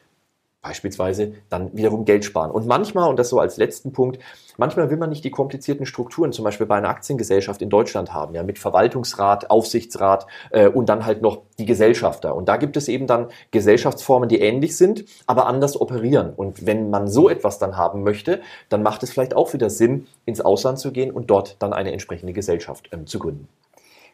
beispielsweise 0.62 1.32
dann 1.50 1.76
wiederum 1.76 2.04
Geld 2.04 2.24
sparen. 2.24 2.52
Und 2.52 2.66
manchmal, 2.66 3.10
und 3.10 3.18
das 3.18 3.28
so 3.28 3.40
als 3.40 3.56
letzten 3.56 3.92
Punkt, 3.92 4.20
manchmal 4.56 4.90
will 4.90 4.96
man 4.96 5.10
nicht 5.10 5.24
die 5.24 5.30
komplizierten 5.30 5.86
Strukturen, 5.86 6.32
zum 6.32 6.44
Beispiel 6.44 6.66
bei 6.66 6.76
einer 6.76 6.88
Aktiengesellschaft 6.88 7.60
in 7.62 7.68
Deutschland 7.68 8.14
haben, 8.14 8.34
ja, 8.34 8.44
mit 8.44 8.60
Verwaltungsrat, 8.60 9.50
Aufsichtsrat 9.50 10.26
äh, 10.50 10.68
und 10.68 10.88
dann 10.88 11.04
halt 11.04 11.20
noch 11.20 11.42
die 11.58 11.66
Gesellschafter. 11.66 12.36
Und 12.36 12.48
da 12.48 12.56
gibt 12.56 12.76
es 12.76 12.86
eben 12.86 13.08
dann 13.08 13.28
Gesellschaftsformen, 13.50 14.28
die 14.28 14.40
ähnlich 14.40 14.76
sind, 14.76 15.04
aber 15.26 15.46
anders 15.46 15.80
operieren. 15.80 16.32
Und 16.34 16.64
wenn 16.64 16.90
man 16.90 17.08
so 17.08 17.28
etwas 17.28 17.58
dann 17.58 17.76
haben 17.76 18.04
möchte, 18.04 18.40
dann 18.68 18.84
macht 18.84 19.02
es 19.02 19.10
vielleicht 19.10 19.34
auch 19.34 19.52
wieder 19.52 19.68
Sinn, 19.68 20.06
ins 20.26 20.40
Ausland 20.40 20.78
zu 20.78 20.92
gehen 20.92 21.10
und 21.10 21.28
dort 21.28 21.56
dann 21.58 21.72
eine 21.72 21.90
entsprechende 21.90 22.32
Gesellschaft 22.32 22.88
ähm, 22.92 23.08
zu 23.08 23.18
gründen. 23.18 23.48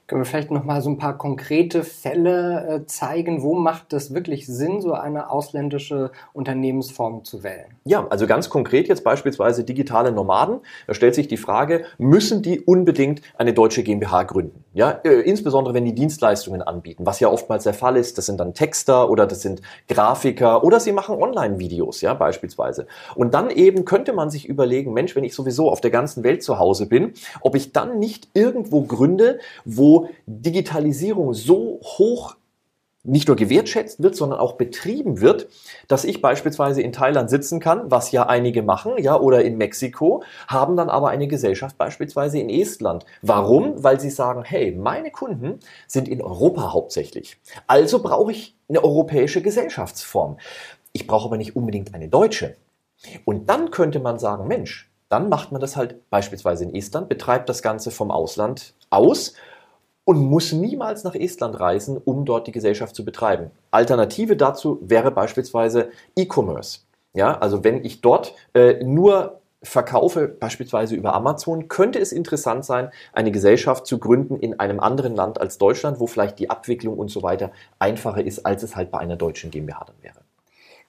Können 0.08 0.22
wir 0.22 0.24
vielleicht 0.24 0.50
noch 0.50 0.64
mal 0.64 0.80
so 0.80 0.88
ein 0.88 0.96
paar 0.96 1.18
konkrete 1.18 1.84
Fälle 1.84 2.66
äh, 2.66 2.86
zeigen? 2.86 3.42
Wo 3.42 3.54
macht 3.54 3.92
es 3.92 4.14
wirklich 4.14 4.46
Sinn, 4.46 4.80
so 4.80 4.94
eine 4.94 5.28
ausländische 5.28 6.12
Unternehmensform 6.32 7.24
zu 7.24 7.42
wählen? 7.42 7.66
Ja, 7.84 8.06
also 8.08 8.26
ganz 8.26 8.48
konkret 8.48 8.88
jetzt 8.88 9.04
beispielsweise 9.04 9.64
digitale 9.64 10.10
Nomaden. 10.10 10.60
Da 10.86 10.94
stellt 10.94 11.14
sich 11.14 11.28
die 11.28 11.36
Frage, 11.36 11.84
müssen 11.98 12.40
die 12.40 12.58
unbedingt 12.58 13.20
eine 13.36 13.52
deutsche 13.52 13.82
GmbH 13.82 14.22
gründen? 14.22 14.64
Ja, 14.72 14.92
äh, 15.04 15.20
insbesondere 15.20 15.74
wenn 15.74 15.84
die 15.84 15.94
Dienstleistungen 15.94 16.62
anbieten, 16.62 17.04
was 17.04 17.20
ja 17.20 17.28
oftmals 17.28 17.64
der 17.64 17.74
Fall 17.74 17.98
ist. 17.98 18.16
Das 18.16 18.24
sind 18.24 18.40
dann 18.40 18.54
Texter 18.54 19.10
oder 19.10 19.26
das 19.26 19.42
sind 19.42 19.60
Grafiker 19.88 20.64
oder 20.64 20.80
sie 20.80 20.92
machen 20.92 21.22
Online-Videos, 21.22 22.00
ja, 22.00 22.14
beispielsweise. 22.14 22.86
Und 23.14 23.34
dann 23.34 23.50
eben 23.50 23.84
könnte 23.84 24.14
man 24.14 24.30
sich 24.30 24.48
überlegen, 24.48 24.94
Mensch, 24.94 25.14
wenn 25.16 25.24
ich 25.24 25.34
sowieso 25.34 25.70
auf 25.70 25.82
der 25.82 25.90
ganzen 25.90 26.24
Welt 26.24 26.42
zu 26.42 26.58
Hause 26.58 26.86
bin, 26.86 27.12
ob 27.42 27.54
ich 27.56 27.72
dann 27.72 27.98
nicht 27.98 28.28
irgendwo 28.32 28.80
gründe, 28.82 29.38
wo 29.66 29.97
Digitalisierung 30.26 31.34
so 31.34 31.80
hoch 31.82 32.36
nicht 33.04 33.28
nur 33.28 33.36
gewertschätzt 33.36 34.02
wird, 34.02 34.16
sondern 34.16 34.38
auch 34.38 34.54
betrieben 34.54 35.20
wird, 35.20 35.48
dass 35.86 36.04
ich 36.04 36.20
beispielsweise 36.20 36.82
in 36.82 36.92
Thailand 36.92 37.30
sitzen 37.30 37.60
kann, 37.60 37.90
was 37.90 38.12
ja 38.12 38.26
einige 38.26 38.62
machen, 38.62 38.92
ja, 38.98 39.18
oder 39.18 39.42
in 39.42 39.56
Mexiko, 39.56 40.22
haben 40.46 40.76
dann 40.76 40.90
aber 40.90 41.08
eine 41.08 41.28
Gesellschaft 41.28 41.78
beispielsweise 41.78 42.38
in 42.38 42.50
Estland. 42.50 43.06
Warum? 43.22 43.82
Weil 43.82 44.00
sie 44.00 44.10
sagen, 44.10 44.42
hey, 44.44 44.72
meine 44.72 45.10
Kunden 45.10 45.60
sind 45.86 46.08
in 46.08 46.20
Europa 46.20 46.72
hauptsächlich. 46.72 47.40
Also 47.66 48.02
brauche 48.02 48.32
ich 48.32 48.56
eine 48.68 48.84
europäische 48.84 49.42
Gesellschaftsform. 49.42 50.38
Ich 50.92 51.06
brauche 51.06 51.26
aber 51.26 51.36
nicht 51.36 51.56
unbedingt 51.56 51.94
eine 51.94 52.08
deutsche. 52.08 52.56
Und 53.24 53.48
dann 53.48 53.70
könnte 53.70 54.00
man 54.00 54.18
sagen, 54.18 54.48
Mensch, 54.48 54.90
dann 55.08 55.28
macht 55.28 55.52
man 55.52 55.60
das 55.60 55.76
halt 55.76 56.10
beispielsweise 56.10 56.64
in 56.64 56.74
Estland, 56.74 57.08
betreibt 57.08 57.48
das 57.48 57.62
Ganze 57.62 57.90
vom 57.90 58.10
Ausland 58.10 58.74
aus 58.90 59.34
und 60.08 60.24
muss 60.24 60.52
niemals 60.52 61.04
nach 61.04 61.14
Estland 61.14 61.60
reisen, 61.60 61.98
um 62.02 62.24
dort 62.24 62.46
die 62.46 62.52
Gesellschaft 62.52 62.94
zu 62.94 63.04
betreiben. 63.04 63.50
Alternative 63.70 64.38
dazu 64.38 64.78
wäre 64.80 65.10
beispielsweise 65.10 65.90
E-Commerce. 66.16 66.78
Ja, 67.12 67.36
also 67.36 67.62
wenn 67.62 67.84
ich 67.84 68.00
dort 68.00 68.32
äh, 68.54 68.82
nur 68.82 69.42
verkaufe, 69.62 70.26
beispielsweise 70.26 70.94
über 70.94 71.12
Amazon, 71.12 71.68
könnte 71.68 71.98
es 71.98 72.12
interessant 72.12 72.64
sein, 72.64 72.88
eine 73.12 73.32
Gesellschaft 73.32 73.86
zu 73.86 73.98
gründen 73.98 74.38
in 74.38 74.58
einem 74.58 74.80
anderen 74.80 75.14
Land 75.14 75.42
als 75.42 75.58
Deutschland, 75.58 76.00
wo 76.00 76.06
vielleicht 76.06 76.38
die 76.38 76.48
Abwicklung 76.48 76.96
und 76.96 77.10
so 77.10 77.22
weiter 77.22 77.50
einfacher 77.78 78.24
ist, 78.24 78.46
als 78.46 78.62
es 78.62 78.76
halt 78.76 78.90
bei 78.90 79.00
einer 79.00 79.16
deutschen 79.16 79.50
GmbH 79.50 79.84
dann 79.84 79.96
wäre. 80.00 80.20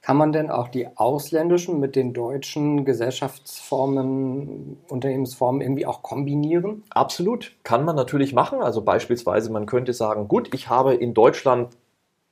Kann 0.01 0.15
man 0.15 0.31
denn 0.31 0.49
auch 0.49 0.69
die 0.69 0.87
ausländischen 0.95 1.79
mit 1.79 1.95
den 1.95 2.13
deutschen 2.13 2.85
Gesellschaftsformen, 2.85 4.77
Unternehmensformen 4.87 5.61
irgendwie 5.61 5.85
auch 5.85 6.01
kombinieren? 6.03 6.83
Absolut, 6.89 7.55
kann 7.63 7.83
man 7.83 7.97
natürlich 7.97 8.33
machen. 8.33 8.61
Also 8.61 8.81
beispielsweise, 8.81 9.51
man 9.51 9.65
könnte 9.65 9.93
sagen, 9.93 10.29
gut, 10.29 10.53
ich 10.53 10.69
habe 10.69 10.95
in 10.95 11.13
Deutschland 11.13 11.75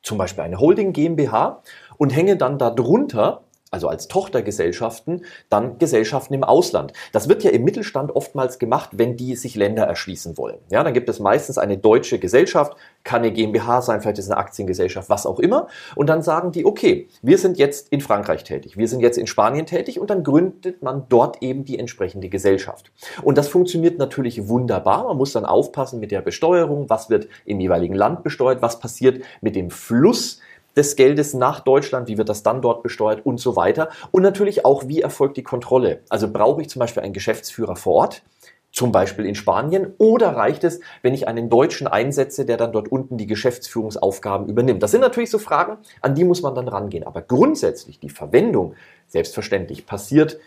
zum 0.02 0.18
Beispiel 0.18 0.46
eine 0.46 0.60
Holding 0.60 0.94
GmbH 0.94 1.62
und 1.98 2.16
hänge 2.16 2.38
dann 2.38 2.58
darunter 2.58 3.44
also 3.72 3.88
als 3.90 4.08
Tochtergesellschaften, 4.08 5.26
dann 5.50 5.78
Gesellschaften 5.78 6.34
im 6.34 6.44
Ausland. 6.44 6.94
Das 7.12 7.28
wird 7.28 7.44
ja 7.44 7.52
im 7.52 7.64
Mittelstand 7.64 8.16
oftmals 8.16 8.60
gemacht, 8.60 8.92
wenn 8.94 9.18
die 9.18 9.36
sich 9.36 9.56
Länder 9.56 9.84
erschließen 9.84 10.38
wollen. 10.38 10.58
Ja, 10.70 10.84
dann 10.84 10.94
gibt 10.94 11.10
es 11.10 11.20
meistens 11.20 11.58
eine 11.58 11.78
deutsche 11.78 12.20
Gesellschaft, 12.20 12.78
kann 13.04 13.22
eine 13.22 13.32
GmbH 13.32 13.82
sein, 13.82 14.02
vielleicht 14.02 14.20
ist 14.20 14.32
eine 14.32 14.38
Aktiengesellschaft, 14.38 15.10
was 15.10 15.26
auch 15.26 15.40
immer. 15.40 15.68
Und 15.96 16.08
dann 16.08 16.22
sagen 16.22 16.52
die, 16.52 16.66
okay, 16.66 17.08
wir 17.22 17.38
sind 17.38 17.58
jetzt 17.58 17.90
in 17.90 18.02
Frankreich 18.02 18.44
tätig, 18.44 18.78
wir 18.78 18.88
sind 18.88 19.02
jetzt 19.02 19.18
in 19.18 19.28
Spanien 19.28 19.66
tätig 19.66 20.00
und 20.00 20.10
dann 20.10 20.24
gründet 20.24 20.82
man 20.82 21.06
dort 21.10 21.42
eben 21.42 21.66
die 21.66 21.78
entsprechende 21.78 22.30
Gesellschaft. 22.30 22.92
Und 23.22 23.38
das 23.38 23.48
funktioniert 23.48 23.98
natürlich 23.98 24.48
wunderbar. 24.48 25.06
Man 25.06 25.18
muss 25.18 25.34
dann 25.34 25.46
aufpassen 25.46 26.00
mit 26.00 26.12
der 26.12 26.22
Besteuerung, 26.22 26.90
was 26.90 27.10
wird 27.10 27.28
im 27.46 27.60
jeweiligen 27.60 27.96
Land 27.96 28.24
besteuert, 28.24 28.62
was 28.62 28.80
passiert 28.80 29.24
mit 29.42 29.56
dem 29.56 29.72
Fluss 29.72 30.40
des 30.78 30.96
Geldes 30.96 31.34
nach 31.34 31.60
Deutschland, 31.60 32.08
wie 32.08 32.18
wird 32.18 32.30
das 32.30 32.44
dann 32.44 32.62
dort 32.62 32.84
besteuert 32.84 33.26
und 33.26 33.40
so 33.40 33.56
weiter. 33.56 33.90
Und 34.12 34.22
natürlich 34.22 34.64
auch, 34.64 34.88
wie 34.88 35.02
erfolgt 35.02 35.38
die 35.38 35.44
Kontrolle. 35.44 36.02
Also 36.10 36.32
brauche 36.32 36.62
ich 36.62 36.70
zum 36.70 36.80
Beispiel 36.80 37.04
einen 37.04 37.14
Geschäftsführer 37.14 37.76
vor 37.76 37.96
Ort, 37.96 38.24
zum 38.72 38.92
Beispiel 38.92 39.26
in 39.26 39.34
Spanien, 39.34 39.94
oder 39.98 40.36
reicht 40.36 40.64
es, 40.64 40.80
wenn 41.02 41.14
ich 41.14 41.28
einen 41.28 41.50
Deutschen 41.50 41.88
einsetze, 41.88 42.46
der 42.46 42.58
dann 42.58 42.72
dort 42.72 42.90
unten 42.90 43.18
die 43.18 43.26
Geschäftsführungsaufgaben 43.26 44.48
übernimmt? 44.48 44.84
Das 44.84 44.92
sind 44.92 45.02
natürlich 45.02 45.32
so 45.32 45.40
Fragen, 45.40 45.78
an 46.02 46.14
die 46.14 46.24
muss 46.24 46.44
man 46.44 46.54
dann 46.54 46.68
rangehen. 46.68 47.04
Aber 47.04 47.22
grundsätzlich 47.22 48.00
die 48.00 48.10
Verwendung, 48.10 48.76
selbstverständlich, 49.08 49.86
passiert 49.86 50.40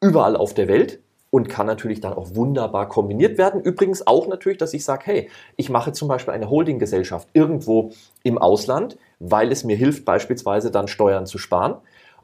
überall 0.00 0.36
auf 0.36 0.52
der 0.52 0.66
Welt 0.66 0.98
und 1.30 1.48
kann 1.48 1.66
natürlich 1.66 2.00
dann 2.00 2.12
auch 2.12 2.34
wunderbar 2.34 2.88
kombiniert 2.88 3.38
werden. 3.38 3.60
Übrigens 3.60 4.06
auch 4.06 4.26
natürlich, 4.26 4.58
dass 4.58 4.74
ich 4.74 4.84
sage, 4.84 5.02
hey, 5.06 5.30
ich 5.56 5.70
mache 5.70 5.92
zum 5.92 6.08
Beispiel 6.08 6.34
eine 6.34 6.50
Holdinggesellschaft 6.50 7.28
irgendwo 7.32 7.90
im 8.22 8.38
Ausland, 8.38 8.98
weil 9.18 9.52
es 9.52 9.64
mir 9.64 9.76
hilft, 9.76 10.04
beispielsweise 10.04 10.70
dann 10.70 10.88
Steuern 10.88 11.26
zu 11.26 11.38
sparen 11.38 11.76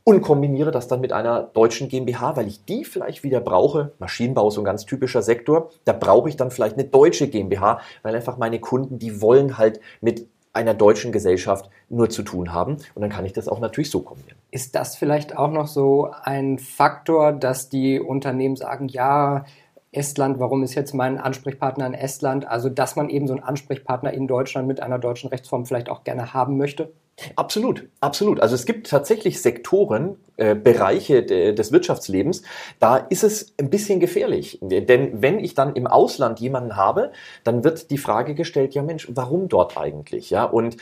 und 0.08 0.22
kombiniere 0.22 0.70
das 0.70 0.86
dann 0.86 1.00
mit 1.00 1.12
einer 1.12 1.42
deutschen 1.42 1.88
GmbH, 1.88 2.36
weil 2.36 2.46
ich 2.46 2.64
die 2.64 2.84
vielleicht 2.84 3.24
wieder 3.24 3.40
brauche. 3.40 3.90
Maschinenbau 3.98 4.48
ist 4.48 4.54
so 4.54 4.60
ein 4.60 4.64
ganz 4.64 4.86
typischer 4.86 5.20
Sektor. 5.20 5.70
Da 5.84 5.92
brauche 5.92 6.28
ich 6.28 6.36
dann 6.36 6.52
vielleicht 6.52 6.78
eine 6.78 6.84
deutsche 6.84 7.26
GmbH, 7.26 7.80
weil 8.04 8.14
einfach 8.14 8.36
meine 8.36 8.60
Kunden, 8.60 9.00
die 9.00 9.20
wollen 9.20 9.58
halt 9.58 9.80
mit 10.00 10.28
einer 10.56 10.74
deutschen 10.74 11.12
Gesellschaft 11.12 11.70
nur 11.88 12.10
zu 12.10 12.22
tun 12.22 12.52
haben. 12.52 12.78
Und 12.94 13.02
dann 13.02 13.10
kann 13.10 13.24
ich 13.24 13.32
das 13.32 13.46
auch 13.46 13.60
natürlich 13.60 13.90
so 13.90 14.00
kombinieren. 14.00 14.38
Ist 14.50 14.74
das 14.74 14.96
vielleicht 14.96 15.36
auch 15.36 15.50
noch 15.50 15.68
so 15.68 16.10
ein 16.22 16.58
Faktor, 16.58 17.32
dass 17.32 17.68
die 17.68 18.00
Unternehmen 18.00 18.56
sagen, 18.56 18.88
ja, 18.88 19.44
Estland, 19.92 20.40
warum 20.40 20.62
ist 20.62 20.74
jetzt 20.74 20.94
mein 20.94 21.18
Ansprechpartner 21.18 21.86
in 21.86 21.94
Estland? 21.94 22.46
Also, 22.46 22.68
dass 22.68 22.96
man 22.96 23.08
eben 23.08 23.26
so 23.26 23.34
einen 23.34 23.42
Ansprechpartner 23.42 24.12
in 24.12 24.26
Deutschland 24.26 24.66
mit 24.66 24.80
einer 24.80 24.98
deutschen 24.98 25.30
Rechtsform 25.30 25.64
vielleicht 25.64 25.88
auch 25.88 26.04
gerne 26.04 26.34
haben 26.34 26.56
möchte? 26.56 26.92
Absolut, 27.35 27.88
absolut. 28.00 28.40
Also 28.40 28.55
es 28.55 28.66
gibt 28.66 28.90
tatsächlich 28.90 29.40
Sektoren, 29.40 30.18
äh, 30.37 30.55
Bereiche 30.55 31.22
de, 31.22 31.55
des 31.55 31.72
Wirtschaftslebens, 31.72 32.42
da 32.79 32.98
ist 32.98 33.24
es 33.24 33.55
ein 33.59 33.70
bisschen 33.70 34.00
gefährlich. 34.00 34.59
Denn 34.61 35.22
wenn 35.22 35.38
ich 35.38 35.55
dann 35.55 35.74
im 35.76 35.87
Ausland 35.87 36.40
jemanden 36.40 36.76
habe, 36.76 37.12
dann 37.42 37.64
wird 37.64 37.90
die 37.90 37.96
Frage 37.96 38.35
gestellt, 38.35 38.74
ja 38.74 38.83
Mensch, 38.83 39.09
warum 39.11 39.48
dort 39.48 39.79
eigentlich? 39.79 40.29
Ja, 40.29 40.44
und 40.44 40.76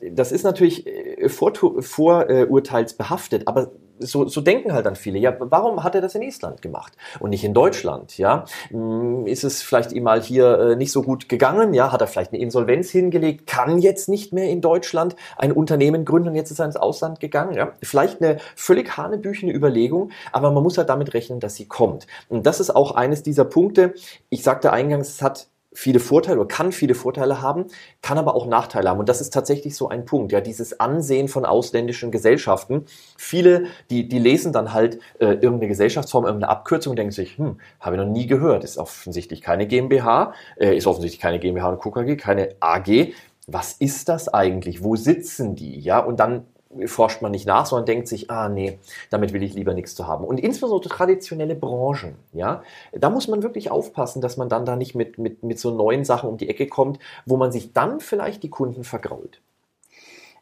das 0.00 0.30
ist 0.30 0.44
natürlich 0.44 0.86
äh, 0.86 1.28
vorurteilsbehaftet, 1.28 3.48
aber 3.48 3.72
so, 4.00 4.26
so 4.26 4.40
denken 4.40 4.72
halt 4.72 4.86
dann 4.86 4.96
viele. 4.96 5.18
Ja, 5.18 5.34
warum 5.38 5.84
hat 5.84 5.94
er 5.94 6.00
das 6.00 6.14
in 6.14 6.22
Estland 6.22 6.62
gemacht 6.62 6.94
und 7.20 7.30
nicht 7.30 7.44
in 7.44 7.54
Deutschland? 7.54 8.18
Ja, 8.18 8.44
hm, 8.68 9.26
ist 9.26 9.44
es 9.44 9.62
vielleicht 9.62 9.92
ihm 9.92 10.04
mal 10.04 10.20
hier 10.20 10.58
äh, 10.58 10.76
nicht 10.76 10.92
so 10.92 11.02
gut 11.02 11.28
gegangen? 11.28 11.74
Ja, 11.74 11.92
hat 11.92 12.00
er 12.00 12.06
vielleicht 12.06 12.32
eine 12.32 12.40
Insolvenz 12.42 12.90
hingelegt? 12.90 13.46
Kann 13.46 13.78
jetzt 13.78 14.08
nicht 14.08 14.32
mehr 14.32 14.48
in 14.48 14.60
Deutschland 14.60 15.16
ein 15.36 15.52
Unternehmen 15.52 16.04
gründen 16.04 16.30
und 16.30 16.34
jetzt 16.34 16.50
ist 16.50 16.58
er 16.58 16.66
ins 16.66 16.76
Ausland 16.76 17.20
gegangen? 17.20 17.54
Ja, 17.54 17.72
vielleicht 17.82 18.22
eine 18.22 18.38
völlig 18.56 18.96
hanebüchene 18.96 19.52
Überlegung, 19.52 20.10
aber 20.32 20.50
man 20.50 20.62
muss 20.62 20.78
halt 20.78 20.88
damit 20.88 21.14
rechnen, 21.14 21.40
dass 21.40 21.56
sie 21.56 21.66
kommt. 21.66 22.06
Und 22.28 22.46
das 22.46 22.60
ist 22.60 22.74
auch 22.74 22.94
eines 22.94 23.22
dieser 23.22 23.44
Punkte. 23.44 23.94
Ich 24.30 24.42
sagte 24.42 24.72
eingangs, 24.72 25.08
es 25.08 25.22
hat 25.22 25.48
viele 25.72 26.00
Vorteile 26.00 26.40
oder 26.40 26.48
kann 26.48 26.72
viele 26.72 26.94
Vorteile 26.94 27.40
haben, 27.40 27.66
kann 28.02 28.18
aber 28.18 28.34
auch 28.34 28.46
Nachteile 28.46 28.90
haben. 28.90 28.98
Und 28.98 29.08
das 29.08 29.20
ist 29.20 29.32
tatsächlich 29.32 29.76
so 29.76 29.88
ein 29.88 30.04
Punkt, 30.04 30.32
ja, 30.32 30.40
dieses 30.40 30.80
Ansehen 30.80 31.28
von 31.28 31.44
ausländischen 31.44 32.10
Gesellschaften. 32.10 32.86
Viele, 33.16 33.66
die, 33.88 34.08
die 34.08 34.18
lesen 34.18 34.52
dann 34.52 34.72
halt 34.72 34.98
äh, 35.20 35.26
irgendeine 35.26 35.68
Gesellschaftsform, 35.68 36.24
irgendeine 36.24 36.50
Abkürzung 36.50 36.92
und 36.92 36.96
denken 36.96 37.12
sich, 37.12 37.38
hm, 37.38 37.60
habe 37.78 37.96
ich 37.96 38.02
noch 38.02 38.08
nie 38.08 38.26
gehört, 38.26 38.64
ist 38.64 38.78
offensichtlich 38.78 39.42
keine 39.42 39.66
GmbH, 39.66 40.34
äh, 40.56 40.76
ist 40.76 40.86
offensichtlich 40.86 41.20
keine 41.20 41.38
GmbH 41.38 41.68
und 41.68 41.80
KKG, 41.80 42.16
keine 42.16 42.48
AG. 42.60 43.12
Was 43.46 43.72
ist 43.72 44.08
das 44.08 44.28
eigentlich? 44.28 44.82
Wo 44.82 44.96
sitzen 44.96 45.54
die? 45.54 45.78
Ja, 45.80 46.00
und 46.00 46.20
dann 46.20 46.46
forscht 46.86 47.20
man 47.20 47.32
nicht 47.32 47.46
nach, 47.46 47.66
sondern 47.66 47.86
denkt 47.86 48.08
sich, 48.08 48.30
ah 48.30 48.48
nee, 48.48 48.78
damit 49.10 49.32
will 49.32 49.42
ich 49.42 49.54
lieber 49.54 49.74
nichts 49.74 49.94
zu 49.94 50.06
haben. 50.06 50.24
Und 50.24 50.38
insbesondere 50.38 50.88
traditionelle 50.88 51.56
Branchen, 51.56 52.14
ja, 52.32 52.62
da 52.92 53.10
muss 53.10 53.28
man 53.28 53.42
wirklich 53.42 53.70
aufpassen, 53.70 54.20
dass 54.20 54.36
man 54.36 54.48
dann 54.48 54.64
da 54.64 54.76
nicht 54.76 54.94
mit, 54.94 55.18
mit, 55.18 55.42
mit 55.42 55.58
so 55.58 55.70
neuen 55.72 56.04
Sachen 56.04 56.28
um 56.30 56.36
die 56.36 56.48
Ecke 56.48 56.68
kommt, 56.68 56.98
wo 57.26 57.36
man 57.36 57.50
sich 57.50 57.72
dann 57.72 58.00
vielleicht 58.00 58.42
die 58.42 58.50
Kunden 58.50 58.84
vergrault. 58.84 59.40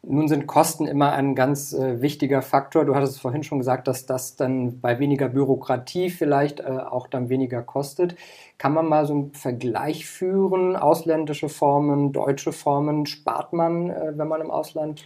Nun 0.03 0.29
sind 0.29 0.47
Kosten 0.47 0.87
immer 0.87 1.13
ein 1.13 1.35
ganz 1.35 1.73
äh, 1.73 2.01
wichtiger 2.01 2.41
Faktor. 2.41 2.85
Du 2.85 2.95
hattest 2.95 3.21
vorhin 3.21 3.43
schon 3.43 3.59
gesagt, 3.59 3.89
dass 3.89 4.07
das 4.07 4.37
dann 4.37 4.81
bei 4.81 5.01
weniger 5.01 5.29
Bürokratie 5.29 6.09
vielleicht 6.11 6.61
äh, 6.61 6.65
auch 6.89 7.09
dann 7.09 7.29
weniger 7.29 7.63
kostet. 7.63 8.15
Kann 8.59 8.75
man 8.75 8.87
mal 8.87 9.07
so 9.07 9.15
einen 9.15 9.33
Vergleich 9.33 10.07
führen? 10.07 10.77
Ausländische 10.77 11.49
Formen, 11.49 12.13
deutsche 12.13 12.53
Formen, 12.53 13.07
spart 13.07 13.53
man, 13.53 13.91
äh, 13.91 14.13
wenn 14.17 14.29
man 14.29 14.41
im 14.41 14.53
Ausland 14.53 15.05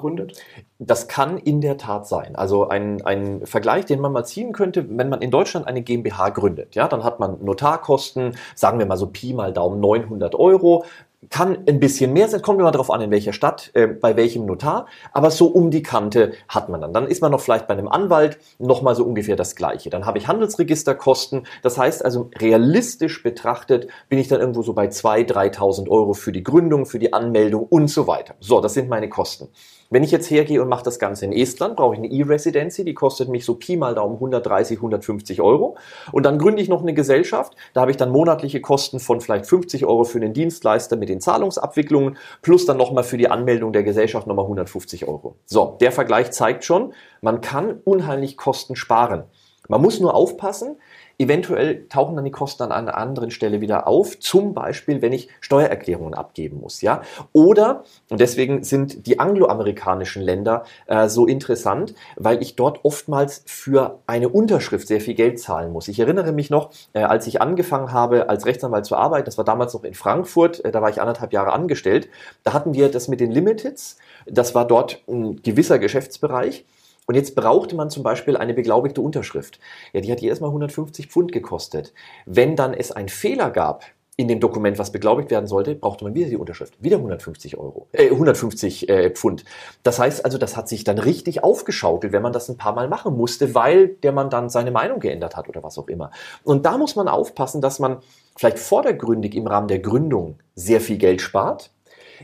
gründet? 0.00 0.42
Das 0.78 1.08
kann 1.08 1.38
in 1.38 1.60
der 1.60 1.78
Tat 1.78 2.08
sein. 2.08 2.36
Also 2.36 2.68
ein, 2.68 3.02
ein 3.04 3.46
Vergleich, 3.46 3.84
den 3.84 4.00
man 4.00 4.12
mal 4.12 4.24
ziehen 4.24 4.52
könnte, 4.52 4.86
wenn 4.88 5.08
man 5.08 5.22
in 5.22 5.30
Deutschland 5.30 5.66
eine 5.66 5.82
GmbH 5.82 6.30
gründet, 6.30 6.74
ja, 6.74 6.88
dann 6.88 7.04
hat 7.04 7.20
man 7.20 7.44
Notarkosten, 7.44 8.36
sagen 8.54 8.78
wir 8.78 8.86
mal 8.86 8.96
so 8.96 9.06
Pi 9.06 9.32
mal 9.32 9.52
Daumen 9.52 9.80
900 9.80 10.34
Euro 10.34 10.84
kann 11.28 11.58
ein 11.68 11.80
bisschen 11.80 12.14
mehr 12.14 12.28
sein, 12.28 12.40
kommt 12.40 12.60
immer 12.60 12.70
darauf 12.70 12.90
an, 12.90 13.02
in 13.02 13.10
welcher 13.10 13.34
Stadt, 13.34 13.70
äh, 13.74 13.86
bei 13.86 14.16
welchem 14.16 14.46
Notar, 14.46 14.86
aber 15.12 15.30
so 15.30 15.48
um 15.48 15.70
die 15.70 15.82
Kante 15.82 16.32
hat 16.48 16.70
man 16.70 16.80
dann. 16.80 16.94
Dann 16.94 17.06
ist 17.06 17.20
man 17.20 17.30
noch 17.30 17.40
vielleicht 17.40 17.66
bei 17.66 17.74
einem 17.74 17.88
Anwalt 17.88 18.38
nochmal 18.58 18.94
so 18.94 19.04
ungefähr 19.04 19.36
das 19.36 19.54
Gleiche. 19.54 19.90
Dann 19.90 20.06
habe 20.06 20.16
ich 20.16 20.28
Handelsregisterkosten, 20.28 21.46
das 21.62 21.76
heißt 21.76 22.04
also 22.04 22.30
realistisch 22.38 23.22
betrachtet 23.22 23.88
bin 24.08 24.18
ich 24.18 24.28
dann 24.28 24.40
irgendwo 24.40 24.62
so 24.62 24.72
bei 24.72 24.86
2.000, 24.86 25.30
3.000 25.56 25.88
Euro 25.90 26.14
für 26.14 26.32
die 26.32 26.42
Gründung, 26.42 26.86
für 26.86 26.98
die 26.98 27.12
Anmeldung 27.12 27.66
und 27.68 27.88
so 27.88 28.06
weiter. 28.06 28.34
So, 28.40 28.60
das 28.60 28.72
sind 28.72 28.88
meine 28.88 29.10
Kosten. 29.10 29.48
Wenn 29.92 30.04
ich 30.04 30.12
jetzt 30.12 30.30
hergehe 30.30 30.62
und 30.62 30.68
mache 30.68 30.84
das 30.84 31.00
Ganze 31.00 31.24
in 31.24 31.32
Estland, 31.32 31.74
brauche 31.74 31.94
ich 31.94 31.98
eine 31.98 32.06
E-Residency, 32.06 32.84
die 32.84 32.94
kostet 32.94 33.28
mich 33.28 33.44
so 33.44 33.56
Pi 33.56 33.76
mal 33.76 33.96
Daumen 33.96 34.14
130, 34.14 34.78
150 34.78 35.40
Euro. 35.42 35.76
Und 36.12 36.24
dann 36.24 36.38
gründe 36.38 36.62
ich 36.62 36.68
noch 36.68 36.82
eine 36.82 36.94
Gesellschaft, 36.94 37.56
da 37.74 37.80
habe 37.80 37.90
ich 37.90 37.96
dann 37.96 38.12
monatliche 38.12 38.60
Kosten 38.60 39.00
von 39.00 39.20
vielleicht 39.20 39.46
50 39.46 39.84
Euro 39.86 40.04
für 40.04 40.20
den 40.20 40.32
Dienstleister 40.32 40.94
mit 40.94 41.08
den 41.08 41.20
Zahlungsabwicklungen, 41.20 42.16
plus 42.40 42.66
dann 42.66 42.76
nochmal 42.76 43.02
für 43.02 43.16
die 43.16 43.28
Anmeldung 43.28 43.72
der 43.72 43.82
Gesellschaft 43.82 44.28
nochmal 44.28 44.44
150 44.44 45.08
Euro. 45.08 45.34
So, 45.44 45.76
der 45.80 45.90
Vergleich 45.90 46.30
zeigt 46.30 46.64
schon, 46.64 46.92
man 47.20 47.40
kann 47.40 47.80
unheimlich 47.84 48.36
Kosten 48.36 48.76
sparen. 48.76 49.24
Man 49.70 49.80
muss 49.80 50.00
nur 50.00 50.14
aufpassen, 50.14 50.76
Eventuell 51.20 51.86
tauchen 51.90 52.16
dann 52.16 52.24
die 52.24 52.30
Kosten 52.30 52.62
an 52.62 52.72
einer 52.72 52.96
anderen 52.96 53.30
Stelle 53.30 53.60
wieder 53.60 53.86
auf, 53.86 54.18
zum 54.20 54.54
Beispiel, 54.54 55.02
wenn 55.02 55.12
ich 55.12 55.28
Steuererklärungen 55.42 56.14
abgeben 56.14 56.60
muss, 56.62 56.80
ja. 56.80 57.02
Oder, 57.34 57.84
und 58.08 58.22
deswegen 58.22 58.64
sind 58.64 59.06
die 59.06 59.18
angloamerikanischen 59.18 60.22
Länder 60.22 60.64
äh, 60.86 61.10
so 61.10 61.26
interessant, 61.26 61.94
weil 62.16 62.40
ich 62.40 62.56
dort 62.56 62.86
oftmals 62.86 63.42
für 63.44 63.98
eine 64.06 64.30
Unterschrift 64.30 64.88
sehr 64.88 65.02
viel 65.02 65.12
Geld 65.12 65.38
zahlen 65.38 65.74
muss. 65.74 65.88
Ich 65.88 66.00
erinnere 66.00 66.32
mich 66.32 66.48
noch, 66.48 66.70
äh, 66.94 67.00
als 67.00 67.26
ich 67.26 67.42
angefangen 67.42 67.92
habe, 67.92 68.30
als 68.30 68.46
Rechtsanwalt 68.46 68.86
zu 68.86 68.96
arbeiten, 68.96 69.26
das 69.26 69.36
war 69.36 69.44
damals 69.44 69.74
noch 69.74 69.84
in 69.84 69.92
Frankfurt, 69.92 70.64
äh, 70.64 70.70
da 70.72 70.80
war 70.80 70.88
ich 70.88 71.02
anderthalb 71.02 71.34
Jahre 71.34 71.52
angestellt, 71.52 72.08
da 72.44 72.54
hatten 72.54 72.72
wir 72.72 72.90
das 72.90 73.08
mit 73.08 73.20
den 73.20 73.30
Limiteds, 73.30 73.98
das 74.24 74.54
war 74.54 74.66
dort 74.66 75.02
ein 75.06 75.42
gewisser 75.42 75.78
Geschäftsbereich. 75.78 76.64
Und 77.10 77.16
jetzt 77.16 77.34
brauchte 77.34 77.74
man 77.74 77.90
zum 77.90 78.04
Beispiel 78.04 78.36
eine 78.36 78.54
beglaubigte 78.54 79.00
Unterschrift. 79.00 79.58
Ja, 79.92 80.00
die 80.00 80.12
hat 80.12 80.20
jedes 80.20 80.38
Mal 80.38 80.46
150 80.46 81.08
Pfund 81.08 81.32
gekostet. 81.32 81.92
Wenn 82.24 82.54
dann 82.54 82.72
es 82.72 82.92
einen 82.92 83.08
Fehler 83.08 83.50
gab, 83.50 83.82
in 84.14 84.28
dem 84.28 84.38
Dokument, 84.38 84.78
was 84.78 84.92
beglaubigt 84.92 85.28
werden 85.32 85.48
sollte, 85.48 85.74
brauchte 85.74 86.04
man 86.04 86.14
wieder 86.14 86.28
die 86.28 86.36
Unterschrift. 86.36 86.80
Wieder 86.80 86.98
150 86.98 87.58
Euro, 87.58 87.88
äh, 87.90 88.10
150 88.10 88.88
äh, 88.88 89.10
Pfund. 89.10 89.44
Das 89.82 89.98
heißt 89.98 90.24
also, 90.24 90.38
das 90.38 90.56
hat 90.56 90.68
sich 90.68 90.84
dann 90.84 90.98
richtig 90.98 91.42
aufgeschaukelt, 91.42 92.12
wenn 92.12 92.22
man 92.22 92.32
das 92.32 92.48
ein 92.48 92.56
paar 92.56 92.76
Mal 92.76 92.86
machen 92.86 93.16
musste, 93.16 93.56
weil 93.56 93.88
der 93.88 94.12
Mann 94.12 94.30
dann 94.30 94.48
seine 94.48 94.70
Meinung 94.70 95.00
geändert 95.00 95.36
hat 95.36 95.48
oder 95.48 95.64
was 95.64 95.78
auch 95.78 95.88
immer. 95.88 96.12
Und 96.44 96.64
da 96.64 96.78
muss 96.78 96.94
man 96.94 97.08
aufpassen, 97.08 97.60
dass 97.60 97.80
man 97.80 97.96
vielleicht 98.36 98.60
vordergründig 98.60 99.34
im 99.34 99.48
Rahmen 99.48 99.66
der 99.66 99.80
Gründung 99.80 100.38
sehr 100.54 100.80
viel 100.80 100.98
Geld 100.98 101.20
spart, 101.22 101.72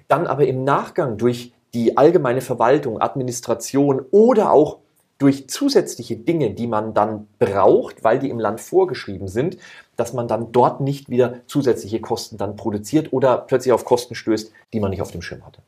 dann 0.07 0.29
aber 0.29 0.47
im 0.47 0.63
Nachgang 0.63 1.17
durch 1.17 1.56
die 1.77 1.99
allgemeine 1.99 2.41
Verwaltung, 2.41 3.03
Administration 3.03 4.01
oder 4.11 4.51
auch 4.51 4.79
durch 5.19 5.49
zusätzliche 5.51 6.17
Dinge, 6.17 6.51
die 6.51 6.67
man 6.67 6.95
dann 6.95 7.29
braucht, 7.39 8.03
weil 8.03 8.19
die 8.19 8.31
im 8.31 8.41
Land 8.41 8.63
vorgeschrieben 8.63 9.29
sind, 9.29 9.59
dass 9.95 10.15
man 10.15 10.27
dann 10.27 10.53
dort 10.53 10.81
nicht 10.81 11.11
wieder 11.11 11.41
zusätzliche 11.47 12.01
Kosten 12.01 12.39
dann 12.39 12.57
produziert 12.57 13.13
oder 13.13 13.37
plötzlich 13.37 13.75
auf 13.75 13.85
Kosten 13.85 14.15
stößt, 14.15 14.53
die 14.73 14.81
man 14.81 14.91
nicht 14.91 15.03
auf 15.03 15.11
dem 15.11 15.21
Schirm 15.21 15.45
hatte. 15.45 15.61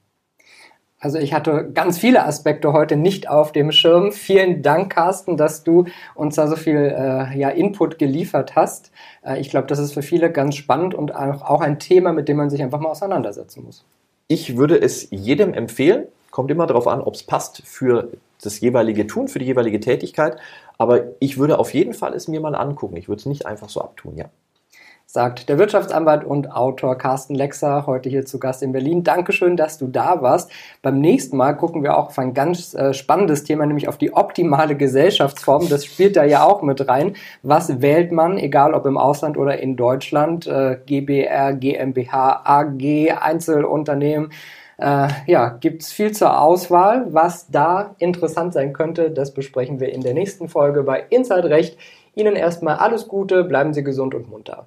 Also 0.99 1.19
ich 1.19 1.35
hatte 1.35 1.71
ganz 1.75 1.99
viele 1.99 2.25
Aspekte 2.25 2.73
heute 2.73 2.97
nicht 2.97 3.29
auf 3.29 3.53
dem 3.53 3.71
Schirm. 3.71 4.11
Vielen 4.11 4.63
Dank, 4.63 4.95
Carsten, 4.95 5.37
dass 5.37 5.63
du 5.63 5.85
uns 6.15 6.37
da 6.37 6.49
so 6.49 6.57
viel 6.57 6.77
äh, 6.77 7.39
ja, 7.39 7.51
Input 7.51 7.99
geliefert 7.99 8.57
hast. 8.57 8.93
Äh, 9.23 9.41
ich 9.41 9.51
glaube, 9.51 9.67
das 9.67 9.79
ist 9.79 9.93
für 9.93 10.03
viele 10.03 10.33
ganz 10.33 10.57
spannend 10.57 10.95
und 10.95 11.15
auch, 11.15 11.43
auch 11.43 11.61
ein 11.61 11.79
Thema, 11.79 12.15
mit 12.15 12.31
dem 12.31 12.39
man 12.39 12.49
sich 12.49 12.63
einfach 12.63 12.81
mal 12.81 12.89
auseinandersetzen 12.89 13.63
muss. 13.63 13.85
Ich 14.29 14.57
würde 14.57 14.81
es 14.81 15.09
jedem 15.11 15.55
empfehlen. 15.55 16.07
Kommt 16.31 16.51
immer 16.51 16.67
darauf 16.67 16.87
an, 16.87 17.01
ob 17.01 17.15
es 17.15 17.23
passt 17.23 17.63
für 17.65 18.13
das 18.43 18.61
jeweilige 18.61 19.07
Tun, 19.07 19.29
für 19.29 19.39
die 19.39 19.47
jeweilige 19.47 19.81
Tätigkeit. 19.81 20.39
Aber 20.77 21.07
ich 21.21 21.39
würde 21.39 21.59
auf 21.59 21.75
jeden 21.75 21.95
Fall 21.95 22.15
es 22.15 22.29
mir 22.29 22.41
mal 22.41 22.55
angucken. 22.55 22.97
Ich 22.97 23.09
würde 23.09 23.21
es 23.21 23.27
nicht 23.27 23.47
einfach 23.47 23.69
so 23.69 23.81
abtun, 23.81 24.17
ja 24.17 24.31
sagt 25.11 25.49
der 25.49 25.59
Wirtschaftsanwalt 25.59 26.23
und 26.23 26.53
Autor 26.53 26.99
Carsten 26.99 27.35
Lexer, 27.35 27.87
heute 27.87 28.11
hier 28.11 28.27
zu 28.27 28.39
Gast 28.39 28.63
in 28.63 28.73
Berlin. 28.73 29.05
Dankeschön, 29.05 29.57
dass 29.57 29.79
du 29.79 29.87
da 29.87 30.21
warst. 30.21 30.51
Beim 30.83 31.01
nächsten 31.01 31.39
Mal 31.39 31.55
gucken 31.55 31.83
wir 31.83 31.97
auch 31.97 32.09
auf 32.09 32.19
ein 32.19 32.35
ganz 32.35 32.75
äh, 32.75 32.93
spannendes 32.93 33.43
Thema, 33.43 33.65
nämlich 33.65 33.89
auf 33.89 33.97
die 33.97 34.13
optimale 34.13 34.77
Gesellschaftsform. 34.77 35.71
Das 35.71 35.87
spielt 35.87 36.17
da 36.17 36.25
ja 36.25 36.45
auch 36.45 36.61
mit 36.61 36.87
rein. 36.89 37.17
Was 37.43 37.81
wählt 37.81 38.13
man, 38.13 38.37
egal 38.37 38.75
ob 38.75 38.85
im 38.85 38.99
Ausland 38.99 39.39
oder 39.39 39.59
in 39.59 39.77
Deutschland? 39.77 40.47
Äh, 40.47 40.77
GBR, 40.85 41.55
GmbH, 41.55 42.43
AG, 42.45 43.11
Einzelunternehmen. 43.19 44.31
Äh, 44.77 45.09
ja, 45.27 45.49
gibt 45.49 45.85
es 45.85 45.91
viel 45.91 46.13
zur 46.13 46.39
Auswahl. 46.39 47.07
Was 47.15 47.51
da 47.51 47.95
interessant 47.99 48.53
sein 48.53 48.75
könnte, 48.75 49.11
das 49.11 49.33
besprechen 49.33 49.81
wir 49.81 49.91
in 49.91 50.03
der 50.03 50.13
nächsten 50.13 50.51
Folge 50.51 50.83
bei 50.83 51.03
Inside 51.09 51.49
Recht. 51.49 51.79
Ihnen 52.15 52.37
erstmal 52.37 52.77
alles 52.77 53.09
Gute, 53.09 53.43
bleiben 53.45 53.73
Sie 53.73 53.83
gesund 53.83 54.15
und 54.15 54.29
munter. 54.29 54.67